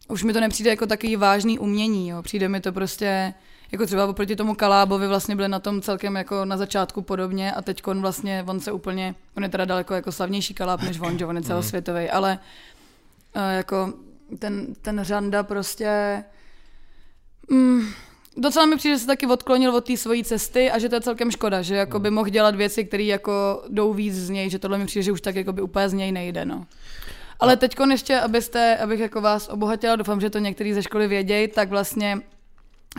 už 0.08 0.24
mi 0.24 0.34
to 0.34 0.40
nepřijde 0.40 0.70
jako 0.70 0.86
takový 0.86 1.16
vážný 1.16 1.60
umění, 1.60 2.10
jo? 2.10 2.22
Přijde 2.22 2.50
mi 2.50 2.62
to 2.62 2.72
prostě, 2.72 3.34
jako 3.72 3.86
třeba 3.86 4.08
oproti 4.08 4.36
tomu 4.36 4.56
Kalábovi 4.56 5.08
vlastně 5.08 5.36
byli 5.36 5.48
na 5.48 5.60
tom 5.60 5.82
celkem 5.82 6.16
jako 6.16 6.46
na 6.46 6.58
začátku 6.58 7.02
podobně 7.02 7.52
a 7.52 7.62
teď 7.62 7.82
on 7.88 8.02
vlastně, 8.02 8.46
on 8.48 8.60
se 8.60 8.72
úplně, 8.72 9.16
on 9.38 9.44
je 9.44 9.50
teda 9.50 9.66
daleko 9.66 9.94
jako 9.94 10.12
slavnější 10.12 10.54
Kaláb 10.54 10.82
než 10.82 11.00
on, 11.00 11.20
že 11.20 11.26
on 11.26 11.36
je 11.36 11.42
celosvětový, 11.42 12.10
ale 12.10 12.40
uh, 13.36 13.42
jako 13.52 13.94
ten, 14.40 14.76
ten 14.82 15.04
Řanda 15.04 15.44
prostě 15.44 16.24
mm, 17.50 17.88
docela 18.38 18.66
mi 18.66 18.76
přijde, 18.76 18.96
že 18.96 19.00
se 19.00 19.08
taky 19.08 19.28
odklonil 19.28 19.76
od 19.76 19.86
té 19.86 19.98
svojí 19.98 20.24
cesty 20.24 20.72
a 20.72 20.80
že 20.80 20.90
to 20.90 20.96
je 20.96 21.02
celkem 21.02 21.32
škoda, 21.32 21.62
že 21.62 21.76
jako 21.76 22.00
by 22.00 22.12
mohl 22.12 22.30
dělat 22.30 22.56
věci, 22.56 22.86
které 22.86 23.04
jako 23.04 23.64
jdou 23.70 23.94
víc 23.94 24.16
z 24.16 24.30
něj, 24.30 24.50
že 24.50 24.60
tohle 24.60 24.78
mi 24.78 24.86
přijde, 24.86 25.04
že 25.04 25.12
už 25.12 25.22
tak 25.22 25.36
jako 25.36 25.54
by 25.54 25.62
úplně 25.62 25.90
z 25.90 25.94
něj 25.94 26.12
nejde, 26.12 26.46
no. 26.46 26.66
Ale 27.40 27.58
teď 27.58 27.76
ještě, 27.92 28.20
abyste, 28.20 28.78
abych 28.78 29.00
jako 29.00 29.22
vás 29.22 29.48
obohatila, 29.48 29.96
doufám, 29.96 30.22
že 30.22 30.30
to 30.30 30.40
některý 30.40 30.74
ze 30.74 30.84
školy 30.84 31.08
vědějí, 31.08 31.48
tak 31.48 31.70
vlastně 31.70 32.18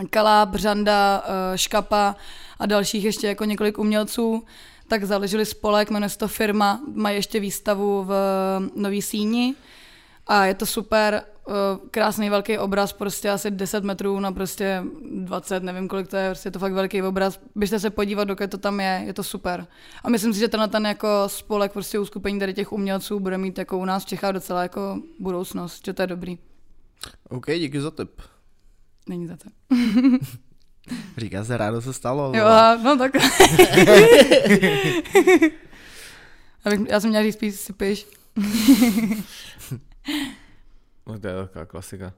Kalá, 0.09 0.45
Břanda, 0.45 1.23
eh, 1.25 1.57
Škapa 1.57 2.15
a 2.59 2.65
dalších 2.65 3.03
ještě 3.03 3.27
jako 3.27 3.45
několik 3.45 3.79
umělců, 3.79 4.43
tak 4.87 5.03
založili 5.03 5.45
spolek, 5.45 5.89
jmenuje 5.89 6.09
se 6.09 6.17
to 6.17 6.27
firma, 6.27 6.81
mají 6.93 7.15
ještě 7.15 7.39
výstavu 7.39 8.03
v 8.03 8.13
Nový 8.75 9.01
Síni 9.01 9.55
a 10.27 10.45
je 10.45 10.53
to 10.53 10.65
super, 10.65 11.13
eh, 11.13 11.51
krásný 11.91 12.29
velký 12.29 12.57
obraz, 12.57 12.93
prostě 12.93 13.29
asi 13.29 13.51
10 13.51 13.83
metrů 13.83 14.19
na 14.19 14.31
prostě 14.31 14.83
20, 15.11 15.63
nevím 15.63 15.87
kolik 15.87 16.07
to 16.07 16.17
je, 16.17 16.29
prostě 16.29 16.47
je 16.47 16.51
to 16.51 16.59
fakt 16.59 16.73
velký 16.73 17.01
obraz. 17.01 17.39
Běžte 17.55 17.79
se 17.79 17.89
podívat, 17.89 18.23
dokud 18.23 18.51
to 18.51 18.57
tam 18.57 18.79
je, 18.79 19.03
je 19.05 19.13
to 19.13 19.23
super. 19.23 19.67
A 20.03 20.09
myslím 20.09 20.33
si, 20.33 20.39
že 20.39 20.47
tenhle 20.47 20.67
ten 20.67 20.85
jako 20.85 21.07
spolek, 21.27 21.71
prostě 21.71 21.99
uskupení 21.99 22.39
tady 22.39 22.53
těch 22.53 22.71
umělců 22.71 23.19
bude 23.19 23.37
mít 23.37 23.57
jako 23.57 23.77
u 23.77 23.85
nás 23.85 24.03
v 24.03 24.07
Čechách 24.07 24.33
docela 24.33 24.61
jako 24.61 24.99
budoucnost, 25.19 25.85
že 25.85 25.93
to 25.93 26.01
je 26.01 26.07
dobrý. 26.07 26.37
OK, 27.29 27.45
díky 27.45 27.81
za 27.81 27.91
tip. 27.91 28.21
Není 29.09 29.27
za 29.27 29.37
to. 29.37 29.49
Říká 31.17 31.43
se, 31.43 31.57
rádo 31.57 31.81
se 31.81 31.93
stalo. 31.93 32.31
Jo, 32.35 32.45
no 32.83 32.97
tak. 32.97 33.11
Abych, 36.65 36.79
já 36.89 36.99
jsem 36.99 37.09
měla 37.09 37.23
říct 37.23 37.35
spíš 37.35 37.55
si 37.55 37.73
piš. 37.73 38.07
No, 41.07 41.19
to 41.19 41.27
je 41.27 41.33
taková 41.33 41.65
klasika. 41.65 42.13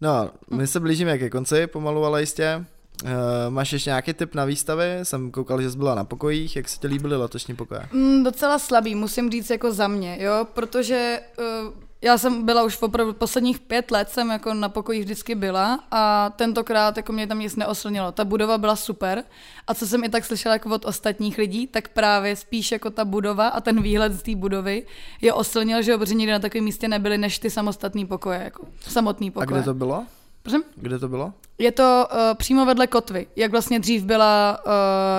No, 0.00 0.30
my 0.50 0.66
se 0.66 0.80
blížíme 0.80 1.18
ke 1.18 1.30
konci, 1.30 1.66
pomalu, 1.66 2.04
ale 2.04 2.20
jistě. 2.20 2.64
Uh, 3.04 3.10
máš 3.48 3.72
ještě 3.72 3.90
nějaký 3.90 4.12
tip 4.12 4.34
na 4.34 4.44
výstavy? 4.44 4.84
Jsem 5.02 5.30
koukal, 5.30 5.62
že 5.62 5.70
jsi 5.70 5.76
byla 5.76 5.94
na 5.94 6.04
pokojích. 6.04 6.56
Jak 6.56 6.68
se 6.68 6.78
ti 6.78 6.86
líbily 6.86 7.16
letošní 7.16 7.56
pokoje? 7.56 7.88
Mm, 7.92 8.24
docela 8.24 8.58
slabý, 8.58 8.94
musím 8.94 9.30
říct 9.30 9.50
jako 9.50 9.72
za 9.72 9.88
mě, 9.88 10.18
jo, 10.20 10.46
protože 10.54 11.20
uh, 11.38 11.72
já 12.02 12.18
jsem 12.18 12.44
byla 12.44 12.62
už 12.62 12.82
opravdu 12.82 13.12
posledních 13.12 13.60
pět 13.60 13.90
let 13.90 14.08
jsem 14.10 14.30
jako 14.30 14.54
na 14.54 14.68
pokojích 14.68 15.04
vždycky 15.04 15.34
byla 15.34 15.80
a 15.90 16.30
tentokrát 16.36 16.96
jako 16.96 17.12
mě 17.12 17.26
tam 17.26 17.38
nic 17.38 17.56
neoslnilo. 17.56 18.12
Ta 18.12 18.24
budova 18.24 18.58
byla 18.58 18.76
super 18.76 19.24
a 19.66 19.74
co 19.74 19.86
jsem 19.86 20.04
i 20.04 20.08
tak 20.08 20.24
slyšela 20.24 20.54
jako 20.54 20.74
od 20.74 20.84
ostatních 20.84 21.38
lidí, 21.38 21.66
tak 21.66 21.88
právě 21.88 22.36
spíš 22.36 22.72
jako 22.72 22.90
ta 22.90 23.04
budova 23.04 23.48
a 23.48 23.60
ten 23.60 23.82
výhled 23.82 24.12
z 24.12 24.22
té 24.22 24.36
budovy 24.36 24.86
je 25.20 25.32
oslnil, 25.32 25.82
že 25.82 25.98
protože 25.98 26.14
nikdy 26.14 26.32
na 26.32 26.38
takovém 26.38 26.64
místě 26.64 26.88
nebyly 26.88 27.18
než 27.18 27.38
ty 27.38 27.50
samostatné 27.50 28.06
pokoje, 28.06 28.40
jako 28.44 28.66
samotný 28.80 29.28
A 29.28 29.32
pokoje. 29.32 29.46
kde 29.46 29.62
to 29.62 29.74
bylo? 29.74 30.06
Prosím? 30.42 30.62
Kde 30.76 30.98
to 30.98 31.08
bylo? 31.08 31.32
Je 31.58 31.72
to 31.72 32.08
uh, 32.12 32.18
přímo 32.34 32.66
vedle 32.66 32.86
kotvy, 32.86 33.26
jak 33.36 33.50
vlastně 33.50 33.80
dřív 33.80 34.04
byla 34.04 34.60
uh, 34.66 34.72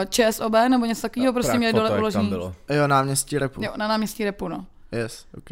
ČSOB 0.10 0.54
nebo 0.70 0.86
něco 0.86 1.02
takového, 1.02 1.34
prostě 1.34 1.58
měli 1.58 1.74
dole 1.74 2.12
bylo. 2.30 2.54
Jo, 2.70 2.88
náměstí 2.88 3.38
Repu. 3.38 3.64
Jo, 3.64 3.72
na 3.78 3.88
náměstí 3.88 4.26
Repu, 4.26 4.48
no. 4.48 4.66
Yes, 4.92 5.26
OK. 5.38 5.50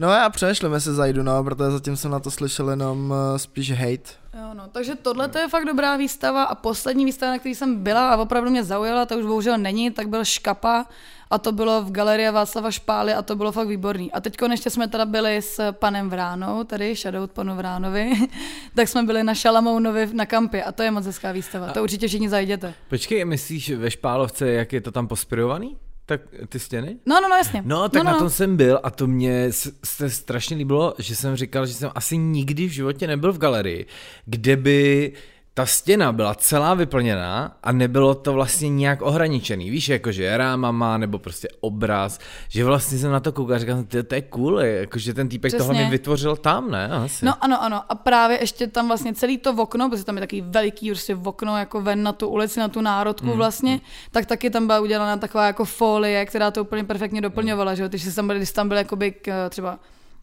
No 0.00 0.08
já 0.08 0.30
přemýšlím, 0.30 0.72
jestli 0.72 0.94
zajdu, 0.94 1.22
no, 1.22 1.44
protože 1.44 1.70
zatím 1.70 1.96
jsem 1.96 2.10
na 2.10 2.20
to 2.20 2.30
slyšel 2.30 2.70
jenom 2.70 3.10
uh, 3.10 3.36
spíš 3.36 3.72
hate. 3.72 4.10
Jo, 4.40 4.54
no, 4.54 4.68
takže 4.72 4.94
tohle 4.94 5.28
to 5.28 5.38
je 5.38 5.48
fakt 5.48 5.64
dobrá 5.64 5.96
výstava 5.96 6.44
a 6.44 6.54
poslední 6.54 7.04
výstava, 7.04 7.32
na 7.32 7.38
který 7.38 7.54
jsem 7.54 7.82
byla 7.82 8.10
a 8.10 8.16
opravdu 8.16 8.50
mě 8.50 8.64
zaujala, 8.64 9.06
to 9.06 9.18
už 9.18 9.24
bohužel 9.24 9.58
není, 9.58 9.90
tak 9.90 10.08
byl 10.08 10.24
Škapa 10.24 10.86
a 11.30 11.38
to 11.38 11.52
bylo 11.52 11.82
v 11.82 11.90
galerii 11.90 12.30
Václava 12.30 12.70
Špály 12.70 13.14
a 13.14 13.22
to 13.22 13.36
bylo 13.36 13.52
fakt 13.52 13.68
výborný. 13.68 14.12
A 14.12 14.20
teď 14.20 14.36
ještě 14.50 14.70
jsme 14.70 14.88
teda 14.88 15.04
byli 15.04 15.42
s 15.42 15.72
panem 15.72 16.10
Vránou, 16.10 16.64
tady 16.64 16.94
shoutout 16.94 17.30
panu 17.30 17.56
Vránovi, 17.56 18.12
tak 18.74 18.88
jsme 18.88 19.02
byli 19.02 19.24
na 19.24 19.34
Šalamounovi 19.34 20.08
na 20.12 20.26
kampě 20.26 20.64
a 20.64 20.72
to 20.72 20.82
je 20.82 20.90
moc 20.90 21.06
hezká 21.06 21.32
výstava, 21.32 21.72
to 21.72 21.82
určitě 21.82 22.08
všichni 22.08 22.28
zajděte. 22.28 22.74
Počkej, 22.88 23.24
myslíš 23.24 23.70
ve 23.70 23.90
Špálovce, 23.90 24.48
jak 24.48 24.72
je 24.72 24.80
to 24.80 24.90
tam 24.90 25.08
pospirovaný? 25.08 25.76
Tak 26.08 26.20
ty 26.48 26.58
stěny? 26.58 26.96
No, 27.06 27.20
no, 27.20 27.28
no, 27.28 27.36
jasně. 27.36 27.62
No, 27.64 27.88
tak 27.88 28.02
no, 28.02 28.04
na 28.04 28.12
no. 28.12 28.18
tom 28.18 28.30
jsem 28.30 28.56
byl 28.56 28.80
a 28.82 28.90
to 28.90 29.06
mě 29.06 29.46
se 29.84 30.10
strašně 30.10 30.56
líbilo, 30.56 30.94
že 30.98 31.16
jsem 31.16 31.36
říkal, 31.36 31.66
že 31.66 31.74
jsem 31.74 31.90
asi 31.94 32.16
nikdy 32.16 32.66
v 32.66 32.72
životě 32.72 33.06
nebyl 33.06 33.32
v 33.32 33.38
galerii, 33.38 33.86
kde 34.26 34.56
by 34.56 35.12
ta 35.58 35.66
stěna 35.66 36.12
byla 36.12 36.34
celá 36.34 36.74
vyplněná 36.74 37.56
a 37.62 37.72
nebylo 37.72 38.14
to 38.14 38.32
vlastně 38.32 38.68
nějak 38.68 39.02
ohraničený. 39.02 39.70
Víš, 39.70 39.88
jakože 39.88 40.36
rámama 40.36 40.98
nebo 40.98 41.18
prostě 41.18 41.48
obraz, 41.60 42.18
že 42.48 42.64
vlastně 42.64 42.98
jsem 42.98 43.12
na 43.12 43.20
to 43.20 43.32
koukal 43.32 43.56
a 43.56 43.58
říkal, 43.58 43.82
"Ty, 43.82 44.02
to 44.02 44.14
je 44.14 44.22
cool, 44.22 44.60
jakože 44.60 45.14
ten 45.14 45.28
týpek 45.28 45.52
tohle 45.52 45.66
Přesně. 45.66 45.84
mi 45.84 45.90
vytvořil 45.90 46.36
tam, 46.36 46.70
ne? 46.70 46.88
Asi. 46.88 47.24
No 47.24 47.34
ano, 47.40 47.62
ano. 47.62 47.82
A 47.88 47.94
právě 47.94 48.40
ještě 48.40 48.66
tam 48.66 48.88
vlastně 48.88 49.14
celý 49.14 49.38
to 49.38 49.52
okno, 49.52 49.90
protože 49.90 50.04
tam 50.04 50.16
je 50.16 50.20
takový 50.20 50.40
veliký 50.40 50.90
prostě 50.90 51.16
okno 51.24 51.58
jako 51.58 51.80
ven 51.80 52.02
na 52.02 52.12
tu 52.12 52.28
ulici, 52.28 52.60
na 52.60 52.68
tu 52.68 52.80
národku 52.80 53.26
mm, 53.26 53.36
vlastně, 53.36 53.80
tak 54.10 54.26
taky 54.26 54.50
tam 54.50 54.66
byla 54.66 54.80
udělána 54.80 55.16
taková 55.16 55.46
jako 55.46 55.64
folie, 55.64 56.26
která 56.26 56.50
to 56.50 56.62
úplně 56.62 56.84
perfektně 56.84 57.20
doplňovala, 57.20 57.74
že 57.74 57.82
jo. 57.82 57.88
Když 57.88 58.02
jsi 58.02 58.14
tam 58.14 58.26
byl, 58.26 58.36
když 58.36 58.52
tam 58.52 58.68
byl 58.68 58.76
jakoby 58.76 59.12
k, 59.12 59.48
třeba 59.48 59.78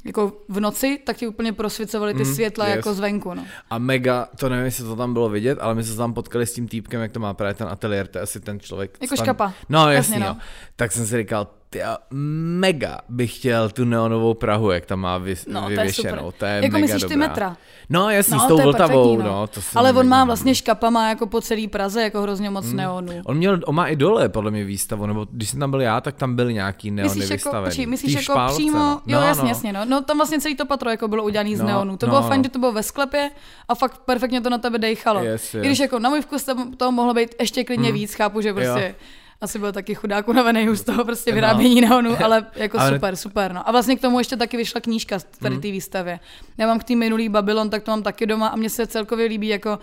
jako 0.05 0.33
v 0.49 0.59
noci, 0.59 0.99
tak 1.05 1.17
ti 1.17 1.27
úplně 1.27 1.53
prosvicovaly 1.53 2.13
ty 2.13 2.23
Mm, 2.23 2.33
světla 2.33 2.67
yes. 2.67 2.75
jako 2.75 2.93
zvenku, 2.93 3.33
no. 3.33 3.45
A 3.69 3.77
mega, 3.77 4.27
to 4.39 4.49
nevím, 4.49 4.65
jestli 4.65 4.83
to 4.83 4.95
tam 4.95 5.13
bylo 5.13 5.29
vidět, 5.29 5.57
ale 5.61 5.75
my 5.75 5.83
jsme 5.83 5.91
se 5.91 5.97
tam 5.97 6.13
potkali 6.13 6.45
s 6.45 6.53
tím 6.53 6.67
týpkem, 6.67 7.01
jak 7.01 7.11
to 7.11 7.19
má 7.19 7.33
právě 7.33 7.53
ten 7.53 7.67
ateliér, 7.67 8.07
to 8.07 8.17
je 8.17 8.21
asi 8.21 8.39
ten 8.39 8.59
člověk. 8.59 8.97
Jako 9.01 9.15
tam- 9.15 9.25
škapa. 9.25 9.53
No, 9.69 9.79
jasně, 9.91 9.95
Jasně, 10.15 10.19
no. 10.19 10.33
no. 10.33 10.37
Tak 10.75 10.91
jsem 10.91 11.05
si 11.05 11.17
říkal, 11.17 11.47
ty 11.69 11.79
mega 12.59 12.99
bych 13.09 13.35
chtěl 13.35 13.69
tu 13.69 13.85
neonovou 13.85 14.33
Prahu, 14.33 14.71
jak 14.71 14.85
tam 14.85 14.99
má 14.99 15.17
vys, 15.17 15.45
No, 15.49 15.61
to 15.61 15.69
je 15.69 15.77
vyvěšenou. 15.77 16.17
super. 16.17 16.31
To 16.37 16.45
je 16.45 16.51
jako 16.53 16.67
mega 16.73 16.77
myslíš 16.85 17.01
dobrá. 17.01 17.13
ty 17.13 17.19
metra? 17.19 17.57
No, 17.89 18.09
jasně, 18.09 18.39
s 18.39 18.41
No, 18.41 18.47
tou 18.47 18.55
to 18.55 18.61
je 18.61 18.65
Vltavou, 18.65 19.15
perfektní, 19.15 19.31
no. 19.31 19.47
To 19.47 19.61
Ale 19.75 19.93
on 19.93 20.07
má 20.07 20.25
vlastně 20.25 20.55
škapa, 20.55 20.89
má 20.89 21.09
jako 21.09 21.27
po 21.27 21.41
celý 21.41 21.67
Praze 21.67 22.01
jako 22.01 22.21
hrozně 22.21 22.49
moc 22.49 22.65
Hmm. 22.65 22.75
neonů. 22.77 23.21
On 23.25 23.37
měl, 23.37 23.59
on 23.65 23.75
má 23.75 23.87
i 23.87 23.95
dole, 23.95 24.29
podle 24.29 24.51
mě, 24.51 24.63
výstavu, 24.63 25.05
nebo 25.05 25.27
když 25.31 25.49
jsem 25.49 25.59
tam 25.59 25.71
byl 25.71 25.81
já, 25.81 26.01
tak 26.01 26.15
tam 26.15 26.35
byly 26.35 26.53
nějaký 26.53 26.91
neony 26.91 27.07
Myslíš 27.09 27.23
jako, 27.23 27.33
vystavený. 27.33 27.65
počkej, 27.65 27.85
myslíš 27.85 28.11
Tý 28.15 28.21
jako 28.21 28.33
Špálce, 28.33 28.55
přímo, 28.55 28.77
no. 28.79 29.01
jo 29.07 29.19
no, 29.19 29.27
jasně, 29.27 29.43
no. 29.43 29.49
jasně, 29.49 29.73
no. 29.73 29.85
no 29.85 30.01
tam 30.01 30.17
vlastně 30.17 30.39
celý 30.41 30.55
to 30.55 30.65
patro 30.65 30.89
jako 30.89 31.07
bylo 31.07 31.23
udělaný 31.23 31.55
z 31.55 31.59
No, 31.59 31.65
neonu, 31.67 31.97
to 31.97 32.05
no, 32.05 32.09
bylo 32.09 32.21
no. 32.21 32.27
fajn, 32.27 32.43
že 32.43 32.49
to 32.49 32.59
bylo 32.59 32.71
ve 32.71 32.83
sklepě 32.83 33.31
a 33.67 33.75
fakt 33.75 33.97
perfektně 33.97 34.41
to 34.41 34.49
na 34.49 34.57
tebe 34.57 34.77
dejchalo. 34.79 35.23
Yes, 35.23 35.53
yes. 35.53 35.63
I 35.63 35.67
když 35.67 35.79
jako 35.79 35.99
na 35.99 36.09
můj 36.09 36.21
vkus 36.21 36.43
tam 36.43 36.73
toho 36.73 36.91
mohlo 36.91 37.13
být 37.13 37.35
ještě 37.39 37.63
klidně 37.63 37.91
víc, 37.91 38.13
chápu, 38.13 38.41
že 38.41 38.53
prostě 38.53 38.95
asi 39.45 39.59
byl 39.59 39.71
taky 39.71 39.95
chudák 39.95 40.27
unavený 40.27 40.69
už 40.69 40.79
z 40.79 40.83
toho 40.83 41.05
prostě 41.05 41.31
No. 41.31 41.35
vyrábění 41.35 41.81
neonu, 41.81 42.17
ale 42.23 42.45
jako 42.55 42.79
Ale- 42.79 42.93
super, 42.93 43.15
super, 43.15 43.53
no. 43.53 43.69
A 43.69 43.71
vlastně 43.71 43.95
k 43.95 44.01
tomu 44.01 44.19
ještě 44.19 44.37
taky 44.37 44.57
vyšla 44.57 44.81
knížka 44.81 45.19
z 45.19 45.23
tady 45.23 45.55
té 45.55 45.71
výstavě. 45.71 46.19
Já 46.57 46.67
mám 46.67 46.79
k 46.79 46.83
tým 46.83 46.99
minulý 46.99 47.29
Babylon, 47.29 47.69
tak 47.69 47.83
to 47.83 47.91
mám 47.91 48.03
taky 48.03 48.25
doma 48.25 48.47
a 48.47 48.55
mně 48.55 48.69
se 48.69 48.87
celkově 48.87 49.25
líbí 49.25 49.47
jako 49.47 49.79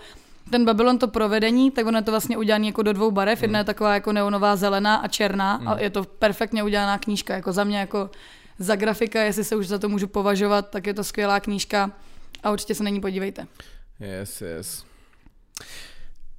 ten 0.49 0.65
Babylon 0.65 0.97
to 0.97 1.07
provedení, 1.07 1.71
tak 1.71 1.85
ono 1.85 1.97
je 1.97 2.01
to 2.01 2.11
vlastně 2.11 2.37
udělané 2.37 2.65
jako 2.65 2.83
do 2.83 2.93
dvou 2.93 3.11
barev. 3.11 3.41
Jedna 3.41 3.59
je 3.59 3.65
taková 3.65 3.93
jako 3.93 4.13
neonová 4.13 4.55
zelená 4.55 4.95
a 4.95 5.07
černá 5.07 5.61
a 5.65 5.79
je 5.79 5.89
to 5.89 6.03
perfektně 6.03 6.63
udělaná 6.63 6.97
knížka. 6.97 7.33
Jako 7.35 7.51
za 7.51 7.63
mě 7.63 7.77
jako 7.79 8.09
za 8.59 8.75
grafika, 8.75 9.21
jestli 9.21 9.43
se 9.43 9.55
už 9.55 9.67
za 9.67 9.79
to 9.79 9.89
můžu 9.89 10.07
považovat, 10.07 10.69
tak 10.69 10.87
je 10.87 10.93
to 10.93 11.03
skvělá 11.03 11.39
knížka 11.39 11.91
a 12.43 12.51
určitě 12.51 12.75
se 12.75 12.83
na 12.83 12.89
ní 12.89 13.01
podívejte. 13.01 13.47
Yes, 13.99 14.41
yes. 14.41 14.85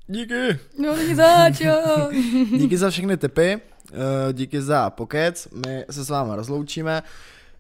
Díky. 0.07 0.59
No, 0.79 0.97
není 0.97 1.15
zač, 1.15 1.61
jo. 1.61 2.11
Díky 2.59 2.79
za 2.79 2.91
všechny 2.91 3.17
tipy. 3.17 3.61
eh, 3.93 4.33
díky 4.33 4.63
za 4.63 4.91
pokec, 4.91 5.49
my 5.67 5.85
se 5.91 6.05
s 6.05 6.09
vámi 6.09 6.31
rozloučíme. 6.35 7.03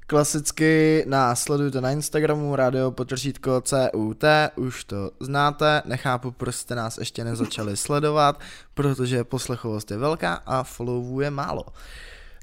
Klasicky 0.06 1.04
nás 1.08 1.42
sledujte 1.42 1.80
na 1.80 1.90
Instagramu 1.90 2.56
radio 2.56 2.90
potržítko 2.90 3.60
CUT, 3.60 4.24
už 4.56 4.84
to 4.84 5.10
znáte, 5.20 5.82
nechápu, 5.84 6.30
proč 6.30 6.54
jste 6.54 6.74
nás 6.74 6.98
ještě 6.98 7.24
nezačali 7.24 7.76
sledovat, 7.86 8.40
protože 8.74 9.24
poslechovost 9.24 9.90
je 9.90 9.96
velká 9.96 10.34
a 10.34 10.62
followů 10.62 11.20
je 11.20 11.30
málo. 11.30 11.64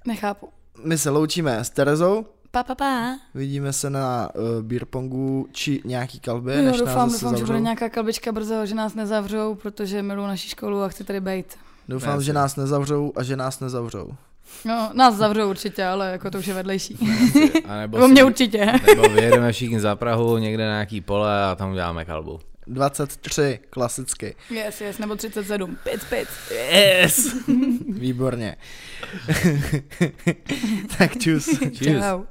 Nechápu. 0.06 0.50
My 0.84 0.98
se 0.98 1.10
loučíme 1.10 1.64
s 1.64 1.70
Terezou, 1.70 2.26
Pa, 2.52 2.64
pa, 2.64 2.76
pa. 2.76 3.18
vidíme 3.34 3.74
se 3.74 3.90
na 3.90 4.30
uh, 4.36 4.62
beer 4.62 4.86
pongu 4.86 5.48
či 5.52 5.82
nějaký 5.86 6.20
kalbě, 6.20 6.58
Jo, 6.58 6.66
než 6.66 6.78
doufám, 6.80 6.96
nás 6.98 7.12
doufám, 7.12 7.36
že 7.38 7.44
bude 7.44 7.48
zavřou. 7.48 7.64
nějaká 7.64 7.90
kalbička 7.90 8.32
brzo, 8.32 8.66
že 8.66 8.76
nás 8.76 8.94
nezavřou, 8.96 9.56
protože 9.56 10.02
miluji 10.04 10.28
naši 10.28 10.50
školu 10.50 10.82
a 10.84 10.88
chci 10.90 11.04
tady 11.04 11.22
být. 11.22 11.46
Doufám, 11.90 12.10
Jasně. 12.14 12.26
že 12.26 12.34
nás 12.34 12.56
nezavřou 12.56 13.12
a 13.16 13.24
že 13.24 13.36
nás 13.36 13.60
nezavřou. 13.60 14.10
No, 14.66 14.90
nás 14.94 15.16
zavřou 15.16 15.50
určitě, 15.50 15.86
ale 15.86 16.12
jako 16.12 16.32
to 16.32 16.38
už 16.38 16.48
je 16.48 16.54
vedlejší. 16.54 16.98
A 17.68 17.76
nebo, 17.78 17.98
Nebo 17.98 18.08
si- 18.08 18.12
mě 18.12 18.24
určitě. 18.24 18.66
nebo 18.88 19.10
vyjedeme 19.10 19.52
všichni 19.52 19.80
za 19.80 19.96
Prahu 19.96 20.38
někde 20.38 20.66
na 20.66 20.72
nějaký 20.72 21.02
pole 21.02 21.44
a 21.46 21.56
tam 21.56 21.72
uděláme 21.72 22.06
kalbu. 22.06 22.40
23, 22.68 23.60
klasicky. 23.70 24.36
Yes, 24.50 24.82
yes, 24.82 24.98
nebo 24.98 25.16
37. 25.16 25.78
Pic, 25.84 26.04
pic. 26.04 26.30
Yes! 26.52 27.36
Výborně. 27.90 28.56
tak 30.98 31.18
čus. 31.18 31.46
Cheers. 31.60 32.06
Čau. 32.06 32.24